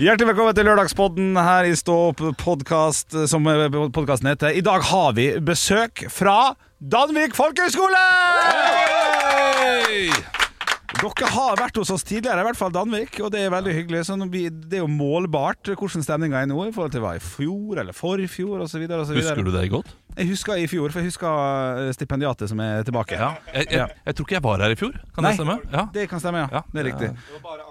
[0.00, 3.44] Hjertelig velkommen til Lørdagspodden her i Stå opp podkast, som
[3.92, 4.54] podkasten heter.
[4.56, 8.00] I dag har vi besøk fra Danvik folkehøgskole!
[11.00, 14.06] Dere har vært hos oss tidligere, i hvert fall Danvik, og det er veldig hyggelig.
[14.08, 17.82] Så det er jo målbart hvordan stemninga er nå i forhold til hva i fjor
[17.84, 18.86] eller forfjor osv.
[18.88, 19.92] Husker du det godt?
[20.16, 23.20] Jeg husker i fjor, for jeg husker eh, stipendiatet som er tilbake.
[23.20, 23.34] Ja.
[23.52, 24.96] Jeg, jeg, jeg tror ikke jeg var her i fjor.
[25.12, 25.34] Kan Nei.
[25.36, 25.60] det stemme?
[25.68, 25.84] Ja.
[25.92, 26.48] Det kan stemme, ja.
[26.56, 26.64] Ja.
[26.72, 27.12] Det er riktig.
[27.44, 27.68] Bare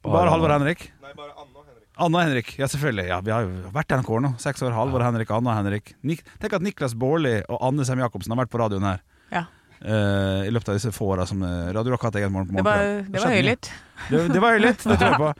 [0.00, 0.88] Bare Halvor Henrik?
[1.10, 1.86] Nei, bare Anne og Henrik.
[1.98, 3.06] Anne og Henrik, Ja, selvfølgelig.
[3.10, 4.28] Ja, vi har jo vært i NRK år nå.
[4.38, 4.74] Seks år.
[4.76, 5.94] halvår, Henrik, Anne og Henrik.
[6.06, 9.02] Nik Tenk at Niklas Baarli og Anne Sem Jacobsen har vært på radioen her.
[9.34, 9.42] Ja.
[9.80, 12.50] Uh, I løpet av disse få åra som eh, Radio Rock har hatt egen morgen
[12.50, 13.70] på morgen det var høylytt.
[14.10, 15.30] Det, det var høylytt, det tror jeg på.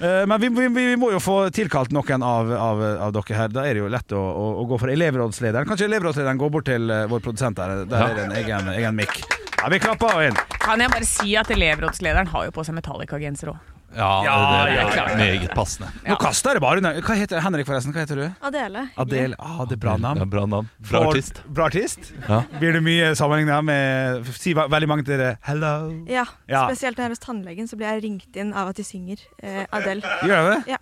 [0.00, 3.52] Uh, men vi, vi, vi må jo få tilkalt noen av, av, av dere her.
[3.54, 5.68] Da er det jo lett å, å, å gå for elevrådslederen.
[5.68, 7.84] Kanskje elevrådslederen går bort til vår produsent her.
[7.84, 8.08] Der Ja.
[8.08, 9.20] er det en egen, egen mikk.
[9.60, 10.40] Ja, vi klapper inn.
[10.58, 13.60] Kan jeg bare si at elevrådslederen har jo på seg Metallica-genser òg.
[13.96, 14.34] Ja, Ja,
[14.66, 15.16] det er ja.
[15.18, 15.88] meget passende.
[16.06, 17.00] Nå kaster jeg det bare under.
[17.02, 17.92] Hva heter Henrik, forresten?
[17.92, 18.26] Hva heter du?
[18.46, 18.84] Adele.
[18.96, 19.34] Adele.
[19.38, 20.30] Ah, det er bra Ja, navn.
[20.30, 20.68] bra navn.
[20.78, 21.42] Bra For- artist.
[21.48, 22.12] Bra artist?
[22.28, 22.42] Ja.
[22.60, 26.06] Blir det mye sammenligna med Si ve- veldig mange til dere 'hello'?
[26.08, 26.68] Ja, Ja.
[26.68, 29.18] spesielt når jeg er hos tannlegen, så blir jeg ringt inn av at de synger
[29.42, 30.02] eh, Adele.
[30.22, 30.68] Gjør jeg det?
[30.68, 30.76] Ja.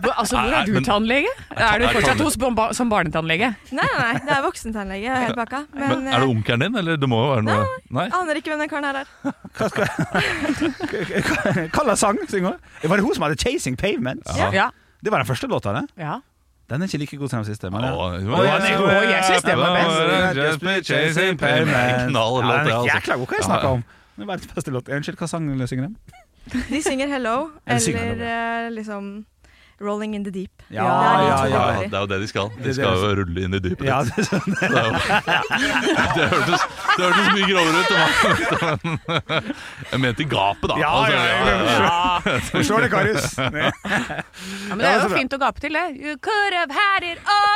[0.00, 1.26] Hvor, altså, hvor Nei, er du men- tannlege?
[1.50, 3.54] Er du er fortsatt tannlege- hos som barnetannlege?
[3.72, 5.02] Nei, nei, nei, det er voksentannlege.
[5.02, 5.64] Jeg er helt baka.
[5.74, 8.08] Men, Men Er det eh, onkelen din, eller det må jo være noe Nei?
[8.10, 9.06] aner ikke hvem den karen her er.
[9.58, 9.84] Hva skal
[11.68, 12.58] Hva slags sang synger?
[12.84, 14.36] Var det hun som hadde 'Chasing Pavements'?
[14.38, 14.50] Ja.
[14.52, 14.68] Ja.
[15.04, 15.86] Det var den første låta, det.
[15.98, 16.18] ja.
[16.70, 17.70] Den er ikke like god som den siste.
[17.72, 18.18] Men Å, ja.
[18.68, 18.90] er god.
[18.92, 20.88] Å, jeg syns den var best.
[20.90, 22.10] Chasing pavements.
[22.10, 22.90] Knall låt, det, altså.
[22.90, 23.30] jækla god.
[23.30, 23.84] Hva jeg snakker om?
[24.16, 24.90] Det er verdens beste låt.
[24.92, 25.94] Unnskyld, hva sang synger de?
[26.68, 29.08] De synger 'Hello' eller eh, liksom
[29.80, 30.50] 'Rolling in the Deep'.
[30.74, 31.88] Ja, Det er de ja, ja.
[31.88, 32.48] Det er jo det de skal.
[32.62, 33.84] De skal jo rulle inn i dypet.
[33.86, 34.42] Ja, det sånn.
[34.58, 34.90] Det, jo,
[36.18, 36.64] det, hørtes,
[36.96, 37.90] det hørtes mye grovere ut.
[37.94, 39.54] men-
[39.92, 40.78] Jeg mente gapet, da.
[40.82, 42.38] Ja, Altså, ja, ja, ja.
[42.50, 43.28] Forstår det, Karius.
[43.38, 43.48] ja,
[44.74, 45.86] Men det er jo fint å gape til, det.
[45.96, 47.46] You could have had it all!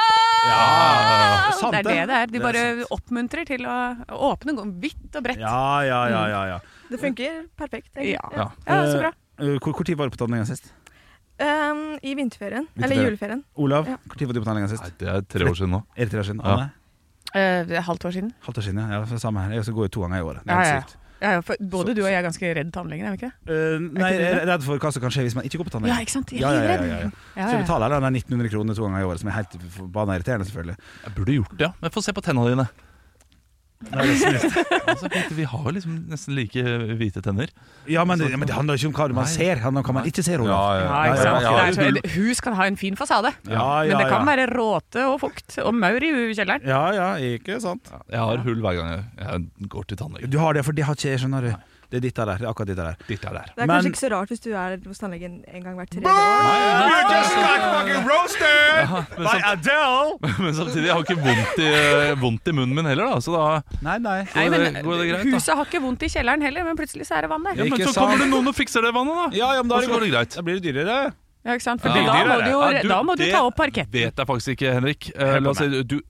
[0.43, 1.97] Ja, det er det.
[2.09, 2.27] det er.
[2.33, 2.63] De bare
[2.95, 3.77] oppmuntrer til å
[4.33, 5.39] åpne vidt og bredt.
[5.43, 6.61] Ja, ja, ja, ja, ja.
[6.91, 7.93] Det funker perfekt.
[8.03, 8.23] Ja.
[8.37, 8.49] Ja.
[8.67, 9.13] Så bra.
[9.41, 10.73] Eh, Hvor, hvor tid var du på tannlegen sist?
[11.43, 12.69] Um, I vinterferien.
[12.71, 12.85] Vinterferien.
[12.87, 13.45] Eller juleferien.
[13.57, 13.97] Olav, Ja.
[14.07, 14.83] hvor var du på tannlegen sist?
[14.83, 15.83] Nei, det er tre år siden nå.
[15.97, 16.41] Er det tre år siden?
[16.45, 16.69] Ja.
[17.35, 18.33] Eh, er halvt år siden.
[18.47, 18.99] Halvt år siden, ja.
[18.99, 19.55] ja for samme her.
[19.57, 20.43] Jeg skal går jo to ganger i året.
[20.45, 21.41] Det er Ja, helt ja.
[21.41, 21.71] sykt.
[21.71, 23.55] Både du og jeg er ganske redd tannlegen, er vi ikke det?
[23.55, 25.75] Eh, nei, jeg er redd for hva som kan skje hvis man ikke går på
[25.77, 25.95] tannlegen.
[25.95, 26.33] Ja, ikke sant?
[26.35, 27.11] Jeg er ja, ja, ja, ja.
[27.37, 30.19] Ja, Så jeg betaler den 1900 kroner to ganger i året, som er helt baneirriterende,
[30.19, 30.77] irriterende, selvfølgelig.
[31.07, 31.71] Jeg burde gjort det, ja.
[31.81, 32.67] Men få se på tennene dine.
[33.91, 34.05] Nei.
[34.87, 36.63] Altså, vi- har jo liksom nesten like
[37.01, 37.51] hvite tenner.
[37.91, 39.33] Ja, men det, men det handler ikke om hva man Nei.
[39.35, 40.79] ser, det handler om hva man ikke ser, Olav.
[40.79, 44.31] Ja, ja, ja, hus kan ha en fin fasade, Ja, ja, men det kan ja.
[44.31, 46.65] være råte og fukt og maur i kjelleren.
[46.69, 47.91] Ja, ja, ikke sant.
[48.09, 50.31] Jeg har hull hver gang jeg, jeg går til tannlegen.
[50.33, 51.53] Du har det, for det har ikke jeg, skjønner du.
[51.93, 52.95] Det er ditt der, det er akkurat ditt der.
[53.05, 53.49] Ditt er der.
[53.53, 55.91] Det er Men- kanskje ikke så rart hvis du er hos tannlegen en gang hvert
[55.93, 56.21] tredje år.
[56.89, 60.17] You're just like fucking roasted men, by Adele!
[60.47, 63.21] men samtidig, jeg har ikke vondt i, eh, vondt i munnen min heller, da.
[63.21, 64.17] Så da Nei, nei.
[64.25, 65.37] Nei, Går men det- går det greit, da?
[65.37, 67.55] Huset har ikke vondt i kjelleren heller, men plutselig så er det vann der.
[67.61, 68.07] ja, Men Ikke så sant?
[68.07, 69.27] kommer det noen og fikser det vannet, da.
[69.37, 70.31] Ja, ja, men da, Og så går det greit.
[70.39, 71.13] Da blir det dyrere.
[71.45, 71.81] Ja, ikke sant?
[71.83, 72.07] For Ja.
[72.09, 73.93] da, må du jo, Ja, da må du det ta opp parketten.
[73.93, 75.11] vet jeg faktisk ikke, Henrik.
[75.15, 76.01] Eh, Hør på la oss si, du,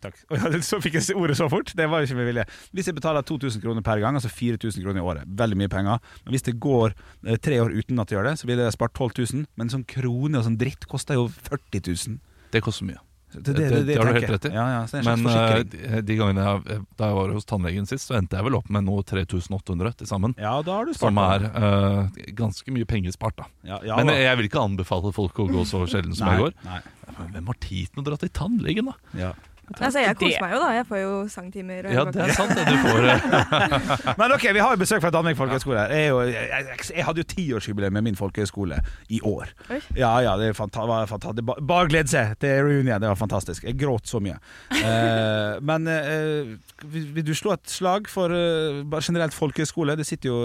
[0.00, 0.16] Takk.
[0.64, 1.72] Så fikk jeg ordet så fort.
[1.76, 2.46] Det var ikke med vilje.
[2.76, 6.00] Hvis jeg betaler 2000 kroner per gang, altså 4000 kroner i året, veldig mye penger.
[6.24, 8.76] Men hvis det går eh, tre år uten at jeg gjør det, så vil jeg
[8.76, 9.46] spart 12 000.
[9.60, 12.18] Men sånn krone og sånn dritt koster jo 40 000.
[12.50, 13.00] det koster mye.
[13.32, 14.50] Det, Det, det, har du helt rett i.
[14.54, 18.16] Ja, ja, det Men uh, de, gangene jeg, da jeg var hos tannlegen sist, så
[18.18, 20.34] endte jeg vel opp med noe 3800 til sammen.
[20.40, 21.12] ja, da har du spart.
[21.12, 23.46] Som er uh, ganske mye penger spart, da.
[23.68, 24.16] ja, ja, Men da.
[24.18, 26.58] jeg vil ikke anbefale folk å gå så sjelden som Nei, jeg går.
[26.66, 26.80] Nei.
[27.20, 29.18] Men hvem har tid til å dra til tannlegen, da?
[29.18, 29.30] Ja.
[29.78, 30.68] Altså, jeg Det- koser meg jo, da.
[30.74, 31.86] Jeg får jo sangtimer.
[31.86, 32.64] og Ja, det er sant, det.
[32.66, 33.16] Du får det
[34.20, 35.84] Men ok, vi har jo besøk fra Danvik folkehøgskole.
[35.94, 39.52] Jeg, jeg, jeg, hadde jo tiårsjubileum med min folkehøgskole i år.
[39.70, 39.78] Oi.
[39.96, 40.66] Ja, ja, det var
[41.06, 41.44] fantastisk.
[41.46, 43.00] Ba- Bare glede seg til reunion.
[43.00, 43.64] Det var fantastisk.
[43.64, 44.38] Jeg gråt så mye.
[44.90, 46.56] Eh, men eh,
[46.90, 49.94] vil, vil du slå et slag for eh, generelt folkehøgskole?
[49.98, 50.38] Det sitter jo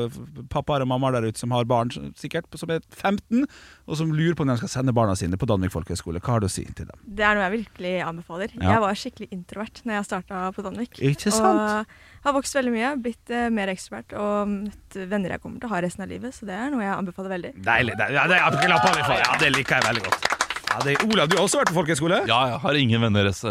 [0.51, 1.89] pappaer og mammaer der ute som har barn
[2.19, 3.45] sikkert som er 15,
[3.87, 6.19] og som lurer på når de skal sende barna sine på Danvik folkehøgskole.
[6.19, 6.99] Hva har du å si til dem?
[7.07, 8.53] Det er noe jeg virkelig anbefaler.
[8.59, 8.75] Ja.
[8.75, 10.99] Jeg var skikkelig introvert når jeg starta på Danvik.
[10.99, 11.45] Ikke sant?
[11.59, 15.69] Og har vokst veldig mye, blitt eh, mer ekstrovert og møtt venner jeg kommer til
[15.69, 16.35] å ha resten av livet.
[16.35, 17.53] Så det er noe jeg anbefaler veldig.
[17.63, 17.95] Deilig.
[17.97, 18.15] deilig.
[18.19, 20.34] Ja, det, er- ja, det liker jeg veldig godt.
[20.75, 22.17] Ja, det, Olav, du har også vært på folkehøyskole?
[22.27, 23.43] Ja, jeg har ingen venner uh,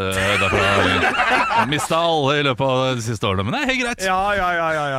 [0.42, 1.64] derfra.
[1.70, 4.04] Mista alle i løpet av de siste årene, men det er helt greit.
[4.04, 4.82] Ja, ja, ja, ja,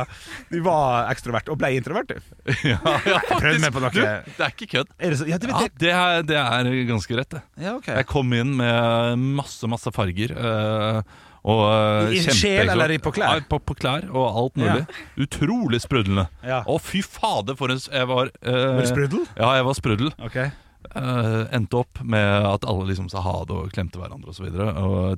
[0.50, 2.18] Du var ekstrovert og ble introvert, du.
[2.72, 3.92] Ja, ja, noe.
[3.94, 4.90] Du, det er ikke kødd.
[4.98, 5.28] Er det så?
[5.30, 7.44] Ja, det Ja, det er, det er ganske rett, det.
[7.62, 7.94] Ja, okay.
[8.00, 10.34] Jeg kom inn med masse, masse farger.
[10.34, 11.00] Uh,
[11.46, 13.38] og uh, I- sjel eller på klær?
[13.38, 14.82] Ja, på, på klær og alt mulig.
[15.22, 16.26] Utrolig sprudlende.
[16.42, 16.64] Ja.
[16.66, 19.26] Å, fy fader, for en Jeg var uh, Var du sprudel?
[19.38, 20.16] Ja, jeg var sprudel.
[20.26, 20.40] Ok.
[20.94, 24.50] Eh, endte opp med at alle liksom sa ha det og klemte hverandre osv.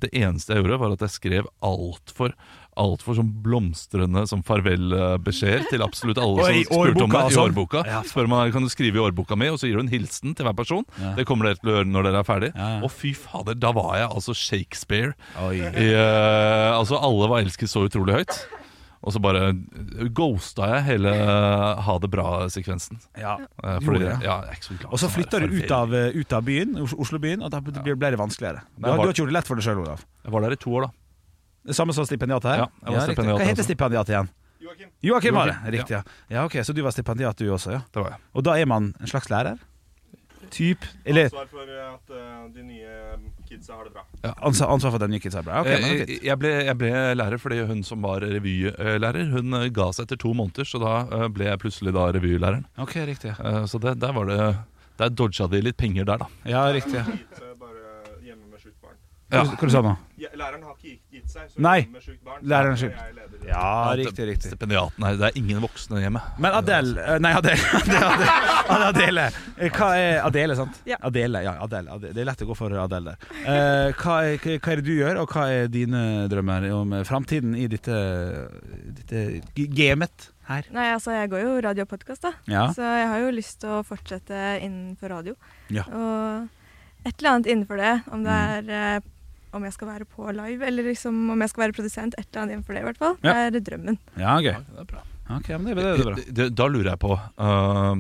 [0.01, 2.35] Det eneste jeg gjorde, var at jeg skrev altfor
[2.79, 7.23] Altfor sånn blomstrende som farvelbeskjeder til absolutt alle som spurte om det.
[7.27, 7.49] I sånn?
[7.51, 7.81] årboka.
[7.89, 8.05] Ja.
[8.07, 10.47] Spør meg, kan du skrive i årboka mi, og så gir du en hilsen til
[10.47, 10.87] hver person.
[11.01, 11.11] Ja.
[11.19, 12.53] Det kommer dere til å gjøre når dere er ferdig.
[12.55, 12.69] Ja.
[12.87, 15.17] Og fy fader, da var jeg altså Shakespeare.
[15.51, 18.39] I, uh, altså Alle var elsket så utrolig høyt.
[19.03, 19.53] Og så bare
[20.11, 21.13] ghosta jeg hele
[21.87, 22.99] ha det bra-sekvensen.
[23.17, 23.37] Ja.
[23.63, 24.17] Eh, fordi, det?
[24.27, 26.43] ja, jeg er ikke så glad Og så flytta du ut av, eh, ut av
[26.45, 28.65] byen, Oslo-byen, og da ble ble det vanskeligere.
[28.77, 30.05] Du var- du har ikke gjort det lett for deg sjøl, Olav.
[30.25, 30.91] Jeg var der i to år, da.
[31.67, 32.59] Det samme som stipendiatet her?
[32.59, 34.29] Ja, jeg var stipendiat Hva heter stipendiatet stipendiat igjen?
[35.03, 35.35] Joakim.
[35.35, 35.91] var det, riktig.
[35.91, 36.03] Ja.
[36.31, 37.81] ja, ok, Så du var stipendiat du også, ja.
[37.93, 38.19] Det var jeg.
[38.35, 39.59] Og da er man en slags lærer?
[40.51, 43.19] Typ Eller Ansvar for at eh, de nye
[43.49, 44.05] kidsa har det bra.
[44.47, 45.43] ansvar, ansvar for den nye kidsa?
[45.43, 45.61] Bra.
[45.63, 46.23] Okay, men Eh, fint.
[46.29, 50.17] jeg, ble, jeg ble lærer fordi hun som var revylærer, hun eh, ga seg etter
[50.25, 50.65] to måneder.
[50.69, 52.65] Så da eh, ble jeg plutselig da revylæreren.
[52.79, 53.35] Ok, riktig.
[53.41, 54.57] Eh, Så det, der var det
[54.99, 56.27] Der dodga de litt penger der, da.
[56.45, 56.95] Ja, riktig.
[56.99, 57.05] ja.
[57.61, 58.97] Bare hjemme med sjukt barn.
[59.31, 59.45] Ja.
[59.45, 59.93] Hva du sa nå?
[60.19, 62.43] Læreren har ikke gitt- gitt seg, så Nei, hjemme med sjukt barn.
[62.43, 62.99] læreren er sjukt.
[63.49, 64.51] Ja, riktig, riktig.
[64.53, 66.21] Stipendiaten her, det er ingen voksne hjemme.
[66.39, 67.81] Men Adele eh, Nei, Adele.
[68.69, 69.27] Adele, Adele.
[69.57, 70.81] Eh, Hva er Adele, sant?
[70.89, 70.99] Ja.
[71.09, 71.97] Adele, ja, Adele.
[72.05, 73.31] Det er lett å gå for Adele der.
[73.43, 77.57] Eh, hva, er, hva er det du gjør, og hva er dine drømmer om framtiden
[77.59, 77.97] i dette,
[79.01, 79.25] dette
[79.77, 80.69] gamet her?
[80.75, 82.35] Nei, altså, jeg går jo radio og podkast, da.
[82.51, 82.67] Ja.
[82.77, 85.37] Så jeg har jo lyst til å fortsette innenfor radio.
[85.73, 85.85] Ja.
[85.89, 87.95] Og et eller annet innenfor det.
[88.13, 88.69] Om det Mm.
[88.69, 89.01] er eh,
[89.57, 92.15] om jeg skal være på live, eller liksom om jeg skal være produsent.
[92.19, 93.17] Et eller annet innenfor det, i hvert fall.
[93.25, 93.35] Ja.
[93.51, 93.99] Det er drømmen.
[94.21, 94.55] Ja, gøy.
[94.59, 95.03] Det er bra.
[95.39, 96.15] Okay, men det, det, det er bra.
[96.17, 97.97] Det- det- Da lurer jeg på uh,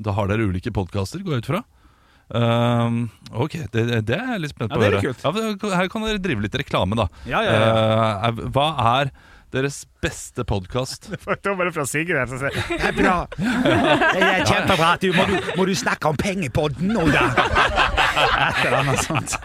[0.00, 1.62] Da har dere ulike podkaster, går jeg ut fra?
[2.30, 3.08] Uh,
[3.42, 5.10] ok, det, det er jeg litt spent på å det er høre.
[5.10, 5.64] kult.
[5.66, 7.08] Ja, her kan dere drive litt reklame, da.
[7.26, 7.66] Ja, ja, ja.
[7.66, 8.68] Eh, er- hva
[9.02, 9.10] er
[9.50, 11.08] deres beste podkast?
[11.10, 13.16] Da var det fra Sigrid her som sier Det er bra.
[13.34, 14.92] Det er kjempebra.
[15.02, 17.24] Du, må, du, må du snakke om pengepodden nå, da?
[18.10, 19.36] Et eller annet sånt.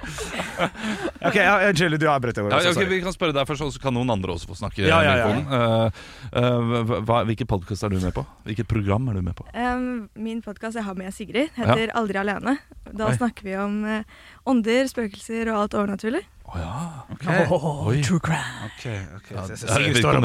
[1.26, 2.38] Ok, ja, Unnskyld, du avbrøt.
[2.38, 4.84] Ja, okay, ok, vi kan spørre deg først, så kan noen andre også få snakke.
[4.88, 5.32] Ja, ja, ja.
[5.46, 5.92] Uh,
[6.36, 8.26] Eh, eh, hva, hvilken podkast er du med på?
[8.48, 9.46] Hvilket program er du med på?
[9.56, 12.58] Um, min podkast jeg har med Sigrid, heter Aldri alene.
[12.92, 13.16] Da Oi.
[13.16, 14.04] snakker vi om eh,
[14.50, 16.24] ånder, spøkelser og alt overnaturlig.
[16.46, 16.74] Å ja.
[17.16, 17.46] Okay.
[17.50, 18.86] Oh, Ok,
[19.16, 19.32] ok.
[19.32, 20.22] Ja, Så- så jeg Sigrid vet står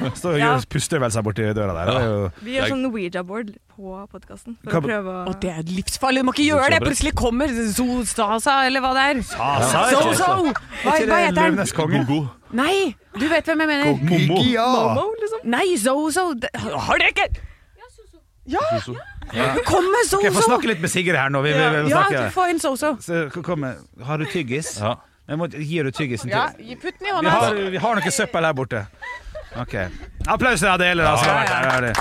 [0.30, 0.50] og Ja.
[0.72, 1.90] pusteøvelser borti døra der.
[1.90, 5.62] Det er jo Vi gjør sånn Ouija-board på podkasten for å å Og det er
[5.68, 6.80] livsfarlig, du må ikke gjøre det!
[6.84, 9.22] Plutselig kommer Zostasa, eller hva det er.
[9.30, 10.30] Sasa, So, so!
[10.84, 12.28] Hva, hva heter den?
[12.52, 13.92] Nei, du vet hvem jeg mener.
[14.10, 14.40] Momo.
[14.40, 15.44] Momo, liksom.
[15.52, 17.28] Nei, Zozo Har dere ikke
[18.50, 18.96] Ja, Zozo.
[19.68, 21.42] Kom med Ok, Få får snakke litt med Sigrid her nå.
[21.44, 22.96] Vi, vi, vi, vi Ja, du får inn Zozo.
[22.98, 23.22] Så.
[24.04, 24.80] Har du tyggis?
[24.80, 24.96] Ja.
[25.38, 26.48] Må, gir du tyggisen til Ja,
[26.82, 28.80] putt den i vi, har, vi har noe søppel her borte.
[29.58, 29.74] Ok.
[30.28, 31.16] Applaus til Adele, da.
[31.16, 31.64] som har vært her.
[31.70, 31.96] Ja, det.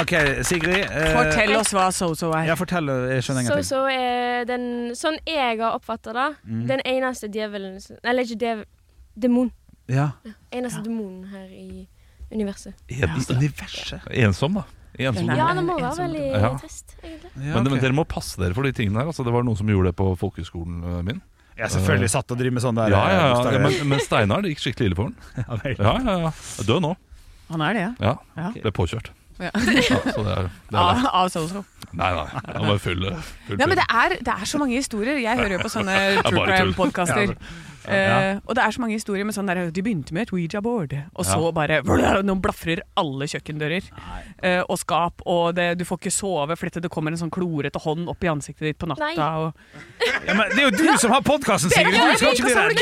[0.00, 0.12] Ok,
[0.46, 0.84] Sigrid.
[0.86, 2.44] eh, Fortell oss hva Zozo er.
[2.46, 2.86] Ja, fortell.
[3.10, 3.66] Jeg skjønner Så ingenting.
[3.66, 6.66] så er den Sånn jeg har oppfatta det, Mm.
[6.68, 8.64] den eneste djevelen som- Eller ikke djevel...
[9.18, 9.50] Demon.
[9.88, 10.12] Ja.
[10.52, 11.88] Eneste demonen her i
[12.32, 12.74] universet.
[12.88, 13.34] Eneste.
[13.34, 14.00] Universet.
[14.12, 14.62] Ensom, da.
[14.98, 15.26] Ensom.
[15.36, 16.56] Ja, det må være veldig Ja.
[16.58, 17.30] trist, egentlig.
[17.34, 17.70] Ja, Men, ok.
[17.72, 19.06] men dere må passe dere for de tingene her.
[19.06, 21.20] Altså, det var noen som gjorde det på folkehøgskolen eh, min.
[21.60, 22.92] Jeg er selvfølgelig satt og driver med sånn der.
[22.94, 23.38] Ja, ja, ja.
[23.44, 25.16] eh, ja men, men Steinar, det gikk skikkelig ille for han.
[25.76, 25.76] Ja.
[25.76, 26.64] Ja, ja, ja.
[26.64, 26.94] Død nå.
[27.50, 27.90] Han er det, ja.
[28.00, 28.14] Ja.
[28.38, 28.52] Ja.
[28.64, 29.10] Ble påkjørt.
[29.40, 29.50] Ja.
[29.50, 31.64] Ja, så det er, det er Av, av Solo?
[31.90, 32.26] Nei, nei.
[32.54, 33.08] Han var full.
[33.46, 35.18] full Ja, men det er, det er så mange historier.
[35.18, 35.96] Jeg hører jo på sånne
[36.28, 37.34] true crime-podkaster.
[37.80, 40.92] Uh, og det er så mange historier med sånn der De begynte med et Ouija-board,
[41.16, 41.52] og så Ja.
[41.56, 41.78] bare
[42.28, 46.90] Nå blafrer alle kjøkkendører uh, og skap, og det, du får ikke sove fordi det
[46.92, 49.30] kommer en sånn klorete hånd opp i ansiktet ditt på natta.
[49.40, 49.64] Og,
[50.28, 51.96] Ja, men det er jo du som har podkasten, Sigrid!
[51.96, 52.76] Du skal ikke bli du redd.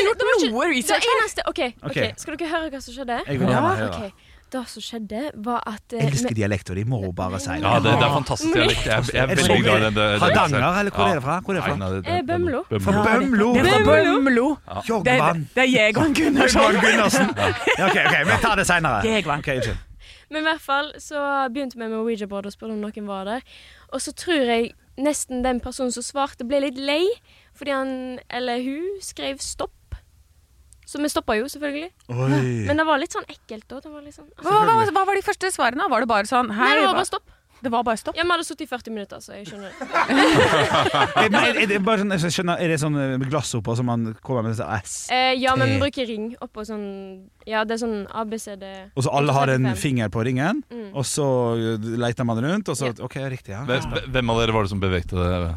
[0.88, 2.10] Det eneste okay, okay.
[2.10, 2.18] Ok.
[2.24, 3.22] skal dere høre hva som skjedde?
[3.28, 3.92] Jeg vil gjerne høre.
[3.94, 4.27] ok.
[4.52, 7.60] Det som skjedde, var at eh, Jeg elsker dialekter, de må bare si det.
[7.66, 8.86] Ja, det, det er fantastisk dialekt.
[8.86, 10.20] Jeg, er- jeg veldig så glad i den.
[10.22, 11.36] Hardanger, eller hvor er det fra?
[11.44, 11.74] Hvor er det fra?
[11.76, 12.62] Nei, nei, det- Eh, Bømlo.
[12.86, 13.48] Fra Bømlo!
[13.54, 14.46] Det er fra Bømlo.
[14.54, 15.42] Det, Jogvann.
[15.54, 16.80] det er Jegvann Gunnarsson.
[16.80, 17.28] Gundersen.
[17.36, 19.02] Ja, ok, ok, vi tar det seinere.
[19.04, 19.38] Jegvann.
[19.44, 19.84] Okay, unnskyld.
[20.30, 21.20] Men i hvert fall så
[21.52, 23.40] begynte vi med Ouija-board og spurte om noen var der.
[23.92, 27.04] Og så tror jeg nesten den personen som svarte, ble litt lei,
[27.56, 27.92] fordi han
[28.30, 29.72] eller hun skrev stopp.
[30.88, 31.90] Så vi stoppa jo, selvfølgelig.
[32.08, 32.44] Oi.
[32.68, 33.82] Men det var litt sånn ekkelt òg.
[33.84, 34.22] Det altså.
[34.22, 35.88] sånn, Hva, hva, hva var de første svarene?
[35.92, 37.34] Var det bare sånn Nei, det var bare stopp.
[37.58, 38.14] Det var bare stopp?
[38.16, 39.72] Ja, Vi hadde sittet i 40 minutter, så jeg skjønner.
[41.18, 43.88] Er, er, er, det bare sånn, jeg skjønner, er det sånn eh, glass oppå som
[43.90, 44.94] man kommer med sånn S?
[45.12, 46.84] Eh, ja, men vi bruker ring oppå sånn
[47.48, 48.64] Ja, det er sånn ABCD
[48.94, 50.90] Og så alle har en finger på ringen, Mm.
[50.94, 51.26] og så
[51.58, 53.64] eh, leter man rundt, og så OK, riktig, ja.
[53.68, 55.56] Hvem- Hvem av dere var det som bevegte det?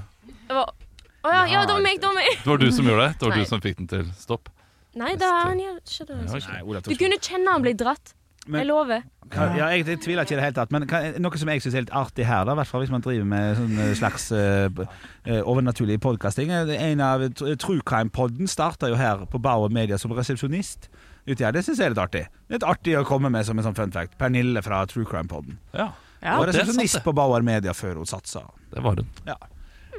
[0.50, 0.74] Det var
[1.22, 2.32] Å ja, ja, det var meg, det var meg.
[2.42, 3.14] Det var du som gjorde det?
[3.20, 3.44] Det var Nei.
[3.46, 4.50] du som fikk den til stopp?
[4.95, 6.03] Nei, det er han ikke.
[6.03, 6.50] ok.
[6.50, 6.98] Nei, Olav Du Thorsen.
[7.00, 8.13] kunne kjenne han ble dratt.
[8.48, 9.03] Men- Jeg lover.
[9.29, 10.71] Kan- Ja, jeg, jeg tviler ikke i det hele tatt.
[10.71, 12.89] Men kan, noe som jeg syns er litt artig her, da, i hvert fall hvis
[12.89, 14.88] man driver med sånn eh, slags eh, b-
[15.27, 20.12] eh, overnaturlig podkasting En av tr- True Crime-podden starta jo her på Bauer Media som
[20.12, 20.89] resepsjonist.
[21.27, 21.51] Her.
[21.53, 22.25] Det syns jeg er litt artig.
[22.50, 24.17] Litt artig å komme med som en sånn fun fact.
[24.17, 25.57] Pernille fra True Crime-podden.
[25.74, 25.91] Ja,
[26.24, 27.03] Ja, Var det er sant, resepsjonist det.
[27.03, 28.41] på Bauer Media før hun satsa.
[28.74, 29.07] det var hun.
[29.25, 29.36] Ja.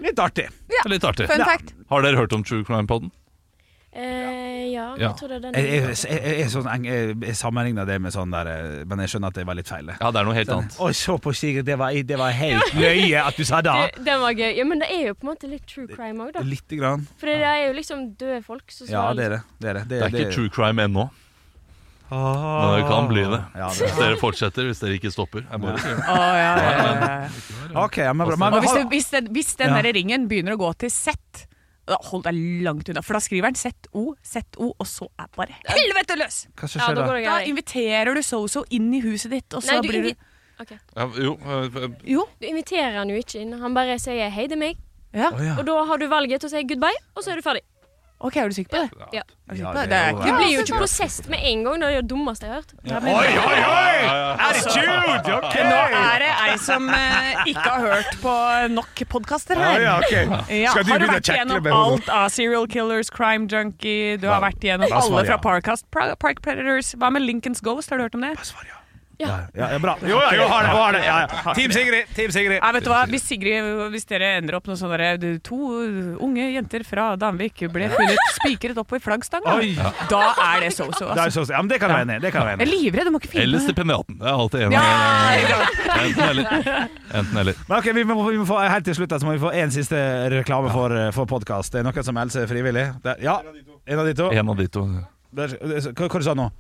[0.03, 0.49] Litt artig.
[0.69, 1.27] Det er litt artig.
[1.29, 1.45] Fun Ja.
[1.45, 1.73] fact.
[1.89, 3.11] Har dere hørt om True Crime-poden?
[3.93, 5.11] Eh, ja, Ja.
[5.11, 5.55] jeg tror det er den.
[5.55, 9.13] Jeg, jeg, jeg, jeg, er sånn, jeg, jeg det med sånn der eh, Men jeg
[9.13, 9.91] skjønner at det var litt feil.
[10.01, 10.79] Ja, det er noe helt Sånn, annet.
[10.81, 13.75] Å, se på Sigrid, det var, det var helt løye at du sa det!
[13.99, 14.49] Du, den var gøy.
[14.57, 16.47] Ja, men det er jo på en måte litt true crime òg, da.
[16.47, 17.05] Litt grann.
[17.21, 19.43] For det er jo liksom døde folk Så Ja, det er det.
[19.61, 19.85] Det er, det.
[19.93, 21.11] Det er ikke true crime ennå,
[22.13, 23.45] men det kan bli det.
[23.61, 25.45] Ja, det Hvis dere fortsetter, hvis dere ikke stopper.
[25.49, 26.09] Jeg bare sier det.
[26.09, 26.83] Ja, ja, ja,
[27.23, 27.81] ja.
[27.85, 28.51] Ok, ja, men bra.
[28.61, 29.81] Hvis, det, hvis, hvis den Ja.
[29.81, 31.52] der ringen begynner å gå til Z, da
[31.89, 33.03] hold deg langt unna.
[33.03, 36.45] For da skriver han ZO, ZO, og så er bare helvete løs!
[36.59, 37.17] hva som skjer da da?
[37.27, 40.79] Da inviterer du so-so inn i huset ditt, og så Nei, du, blir du okay.
[40.97, 42.29] Ja, jo, øh, Jo.
[42.41, 43.53] du inviterer han jo ikke inn.
[43.61, 44.81] Han bare sier hei, det er meg.
[45.13, 45.29] Ja.
[45.33, 45.59] Oh, ja.
[45.59, 47.65] Og da har du valget til å si goodbye, og så er du ferdig.
[48.23, 49.07] OK, er du sikker på det?
[49.19, 49.23] Ja.
[49.23, 49.91] Er du sikker på det det?
[49.91, 51.81] Det er Du blir jo ikke prosesset med en gang.
[51.83, 52.75] Det er det dummeste jeg har hørt.
[52.87, 53.97] Ja, men- Oi, oi, oi!
[54.47, 55.35] Attitude!
[55.37, 55.57] Ok!
[55.67, 58.35] Nå er det ei som eh, ikke har hørt på
[58.77, 59.81] nok podkaster Ja, her.
[59.87, 60.13] ja, ok.
[60.51, 63.11] Ja, Skal du har du begynne å vært kjekle gjennom med alt av Serial Killers,
[63.11, 65.43] Crime Junkie, du har vært gjennom Hva svarer alle fra jeg?
[65.49, 66.95] Parkast, Park Predators.
[66.95, 68.37] Hva med Lincolns Ghost, har du hørt om det?
[68.47, 68.79] Svar ja.
[69.21, 69.97] Ja, ja, ja, bra.
[70.03, 71.01] Jo, ja, jo, har det, har det.
[71.05, 71.53] Ja, ja.
[71.55, 72.09] Team Sigrid!
[72.17, 72.59] Team Sigrid.
[72.63, 73.03] Nei, vet du hva?
[73.11, 75.59] Hvis, Sigrid, hvis dere ender opp noe sånn derre To
[76.25, 79.75] unge jenter fra Danvik ble funnet spikret opp i flaggstanga, Oi.
[80.11, 81.11] da er det so-so.
[81.13, 81.45] Det, Altså.
[81.45, 82.33] så, ja, men det kan jeg være enig i.
[82.33, 84.19] Jeg er livredd, du må ikke finne Eller stipendiaten.
[84.19, 84.81] Det er alltid enig.
[84.81, 85.61] Ja,
[86.03, 86.89] Enten eller.
[87.13, 87.63] Enten eller.
[87.69, 89.75] Men ok, vi må, vi må få, helt til slutt så må vi få en
[89.75, 89.99] siste
[90.33, 91.75] reklame for, for podkast.
[91.75, 92.89] Det er noen som melder seg frivillig.
[93.23, 93.39] Ja,
[93.87, 94.31] en av de to.
[94.33, 94.87] En av de to.
[95.33, 96.51] Der, hva, hva du sa du nå?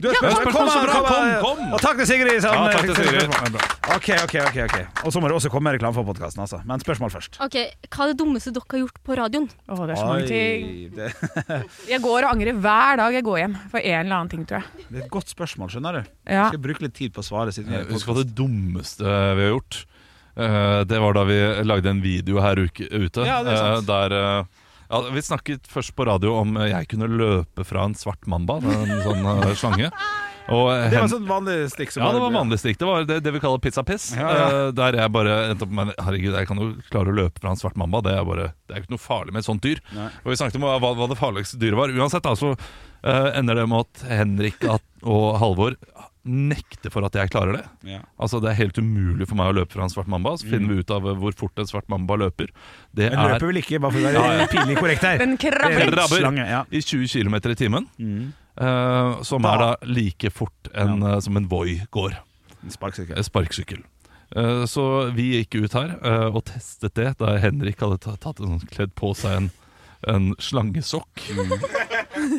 [0.00, 0.42] Du Ja, spørsmål?
[0.46, 0.92] spørsmål, så bra.
[0.94, 1.72] Kom, Kom, kom.
[1.76, 2.40] Og takk til Sigrid.
[2.40, 3.34] Som, Ja, takk til Sigrid.
[3.90, 4.84] Ok, ok, ok, okay.
[5.04, 6.60] Og så må det også komme reklame for podkasten, altså.
[6.64, 7.36] Men spørsmål først.
[7.42, 7.56] Ok,
[7.90, 9.48] Hva er det dummeste dere har gjort på radioen?
[9.66, 10.94] Å, det er så mange ting.
[10.94, 11.08] Det,
[11.92, 14.62] Jeg går og angrer hver dag jeg går hjem for en eller annen ting, tror
[14.62, 14.86] jeg.
[14.88, 16.10] det er et godt spørsmål, skjønner du.
[16.30, 16.46] Ja.
[16.52, 17.50] Skal bruke litt tid på å svare.
[17.50, 19.82] Er i Husk hva det dummeste vi har gjort.
[20.40, 22.86] Eh, det var da vi lagde en video her ute.
[23.26, 23.82] Ja, det er sant.
[23.82, 24.44] eh, der eh,
[24.90, 28.58] ja, Vi snakket først på radio om eh, jeg kunne løpe fra en svart mamba,
[28.62, 29.92] en sånn eh, slange.
[30.50, 32.80] Og, eh, Det var sånn vanlig stikk som ja, det var vanlig stikk.
[32.80, 34.10] Det var det, det vi kaller pizza piss.
[34.18, 34.60] Ja, ja.
[34.74, 37.60] Der jeg bare endte opp med Herregud, jeg kan jo klare å løpe fra en
[37.60, 38.02] svart mamba.
[38.06, 39.82] Det er bare Det er ikke noe farlig med et sånt dyr.
[39.94, 40.08] Nei.
[40.24, 41.94] Og vi snakket om hva, hva det farligste dyret var.
[41.94, 45.78] Uansett da, så eh, ender det med at Henrik at, og Halvor
[46.24, 47.64] nekter for at jeg klarer det.
[47.88, 48.00] Ja.
[48.20, 50.34] Altså Det er helt umulig for meg å løpe fra en svart mamba.
[50.36, 52.50] Så finner vi ut av hvor fort en svart mamba løper.
[52.92, 54.46] Det Den er løper vel ikke, bare for å Ja, være ja.
[54.52, 55.18] pinlig korrekt her.
[55.18, 56.02] Den er krabber.
[56.12, 56.64] Slange, ja.
[56.70, 57.86] i 20 km i timen.
[57.98, 58.32] Mm.
[58.60, 62.16] Uh, som Da- er da like fort en, eh, som en Voi går.
[62.62, 63.82] En sparksykkel En sparksykkel
[64.68, 64.82] Så
[65.14, 68.92] vi gikk ut her eh, og testet det da Henrik hadde tatt, tatt sånn- kledd
[68.94, 69.50] på seg en,
[70.08, 71.24] en slangesokk.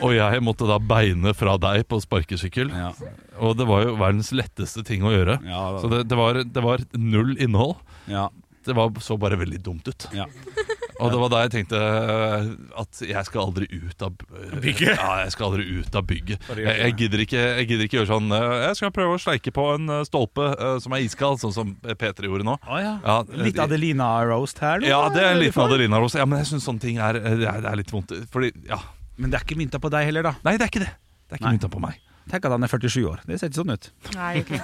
[0.02, 2.72] Og jeg måtte da beine fra deg på sparkesykkel.
[2.74, 2.92] Ja.
[3.42, 5.40] Og det var jo verdens letteste ting å gjøre.
[5.48, 7.78] Ja, Så det, det, var, det var null innhold.
[8.10, 8.30] ja.
[8.62, 10.04] Det var, så bare veldig dumt ut.
[10.14, 10.28] Ja.
[11.02, 12.50] Og det var da jeg tenkte eh,
[12.82, 14.14] at jeg skal aldri ut av
[14.62, 14.94] Bygget?
[14.94, 16.46] Ja, jeg skal aldri ut av bygget.
[16.54, 19.54] Jeg, jeg, gidder ikke, jeg gidder ikke gjøre sånn eh, Jeg skal prøve å sleike
[19.56, 20.50] på en eh, stolpe
[20.84, 22.58] som er iskald, sånn som Peter gjorde nå.
[22.62, 22.94] Å, ja.
[23.06, 24.84] Ja, Litt eh, Adelina roast her?
[24.84, 26.20] nå, Ja, det er en liten Adelina-roast.
[26.20, 28.14] Ja, men jeg syns sånne ting er, det er, det er litt vondt.
[28.32, 28.80] Fordi, ja
[29.18, 30.38] Men det er ikke mynta på deg heller, da.
[30.46, 30.94] Nei, det er ikke det.
[31.28, 31.58] Det er ikke Nei.
[31.58, 32.00] mynta på meg.
[32.30, 33.22] Tenk at han er 47 år.
[33.26, 33.88] Det ser ikke sånn ut.
[34.14, 34.60] Nei, okay.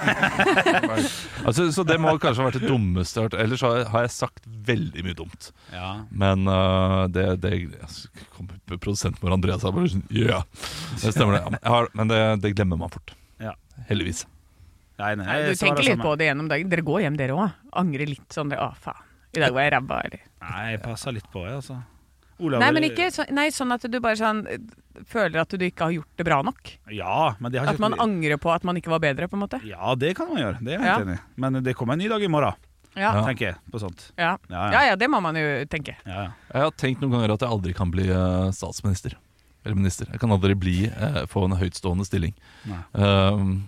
[1.48, 3.40] Altså, så det må kanskje ha vært det dummeste jeg har hørt.
[3.42, 5.50] Ellers har jeg, sagt veldig mye dumt.
[5.74, 5.90] Ja.
[6.12, 10.42] Men uh, det, det altså, kom Produsenten vår Andreas sa bare sånn Ja,
[11.02, 11.60] det stemmer det.
[11.62, 13.16] Jeg har, men det, det glemmer man fort.
[13.42, 13.56] Ja.
[13.90, 14.26] Heldigvis.
[14.98, 16.72] Nei, nei, Nei, Du tenker litt på det gjennom dagen.
[16.72, 17.60] Dere går hjem, dere òg.
[17.78, 19.04] Angrer litt sånn det, Å, faen.
[19.36, 21.82] I dag var jeg ræva, eller Nei, jeg passer litt på, jeg, altså.
[22.40, 24.58] Olav, Nei, men ikke så, nei, sånn at du bare sånn eh,
[25.10, 26.72] føler at du ikke har gjort det bra nok.
[26.94, 29.38] Ja, men det har At ikke man angrer på at man ikke var bedre, på
[29.40, 29.60] en måte.
[29.66, 30.60] Ja, det kan man gjøre.
[30.62, 30.98] Det er jeg Ja.
[31.02, 31.22] enig i.
[31.36, 32.54] Men det kommer en ny dag i morgen,
[32.96, 33.14] Ja.
[33.26, 34.12] tenker jeg på sånt.
[34.18, 34.38] Ja.
[34.50, 35.96] Ja, ja ja, det må man jo tenke.
[36.06, 36.32] Ja, ja.
[36.54, 39.14] Jeg har tenkt noen ganger at jeg aldri kan bli øh, statsminister.
[39.66, 40.06] Eller minister.
[40.12, 42.34] Jeg kan aldri bli, eh, få en høytstående stilling.
[42.96, 43.68] Ehm,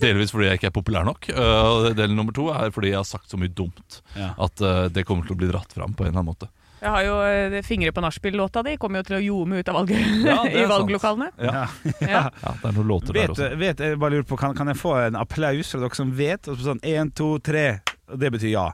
[0.00, 1.28] delvis fordi jeg ikke er populær nok.
[1.32, 4.34] Uh, del nummer to er fordi jeg har sagt så mye dumt Ja.
[4.38, 6.48] at uh, det kommer til å bli dratt fram på en eller annen måte.
[6.80, 9.76] Jeg har jo eh, Fingre på nachspiel-låta di kommer jo til å ljome ut av
[9.80, 9.90] valg
[10.24, 11.30] Ja, i valglokalene.
[11.36, 11.66] Ja.
[12.00, 12.22] Ja.
[12.40, 13.50] Ja, det er noen låter der også.
[13.60, 16.48] vet, jeg bare lurer på, kan, kan jeg få en applaus fra dere som vet?
[16.48, 17.66] Og sånn én, to, tre.
[18.10, 18.68] Og det betyr ja.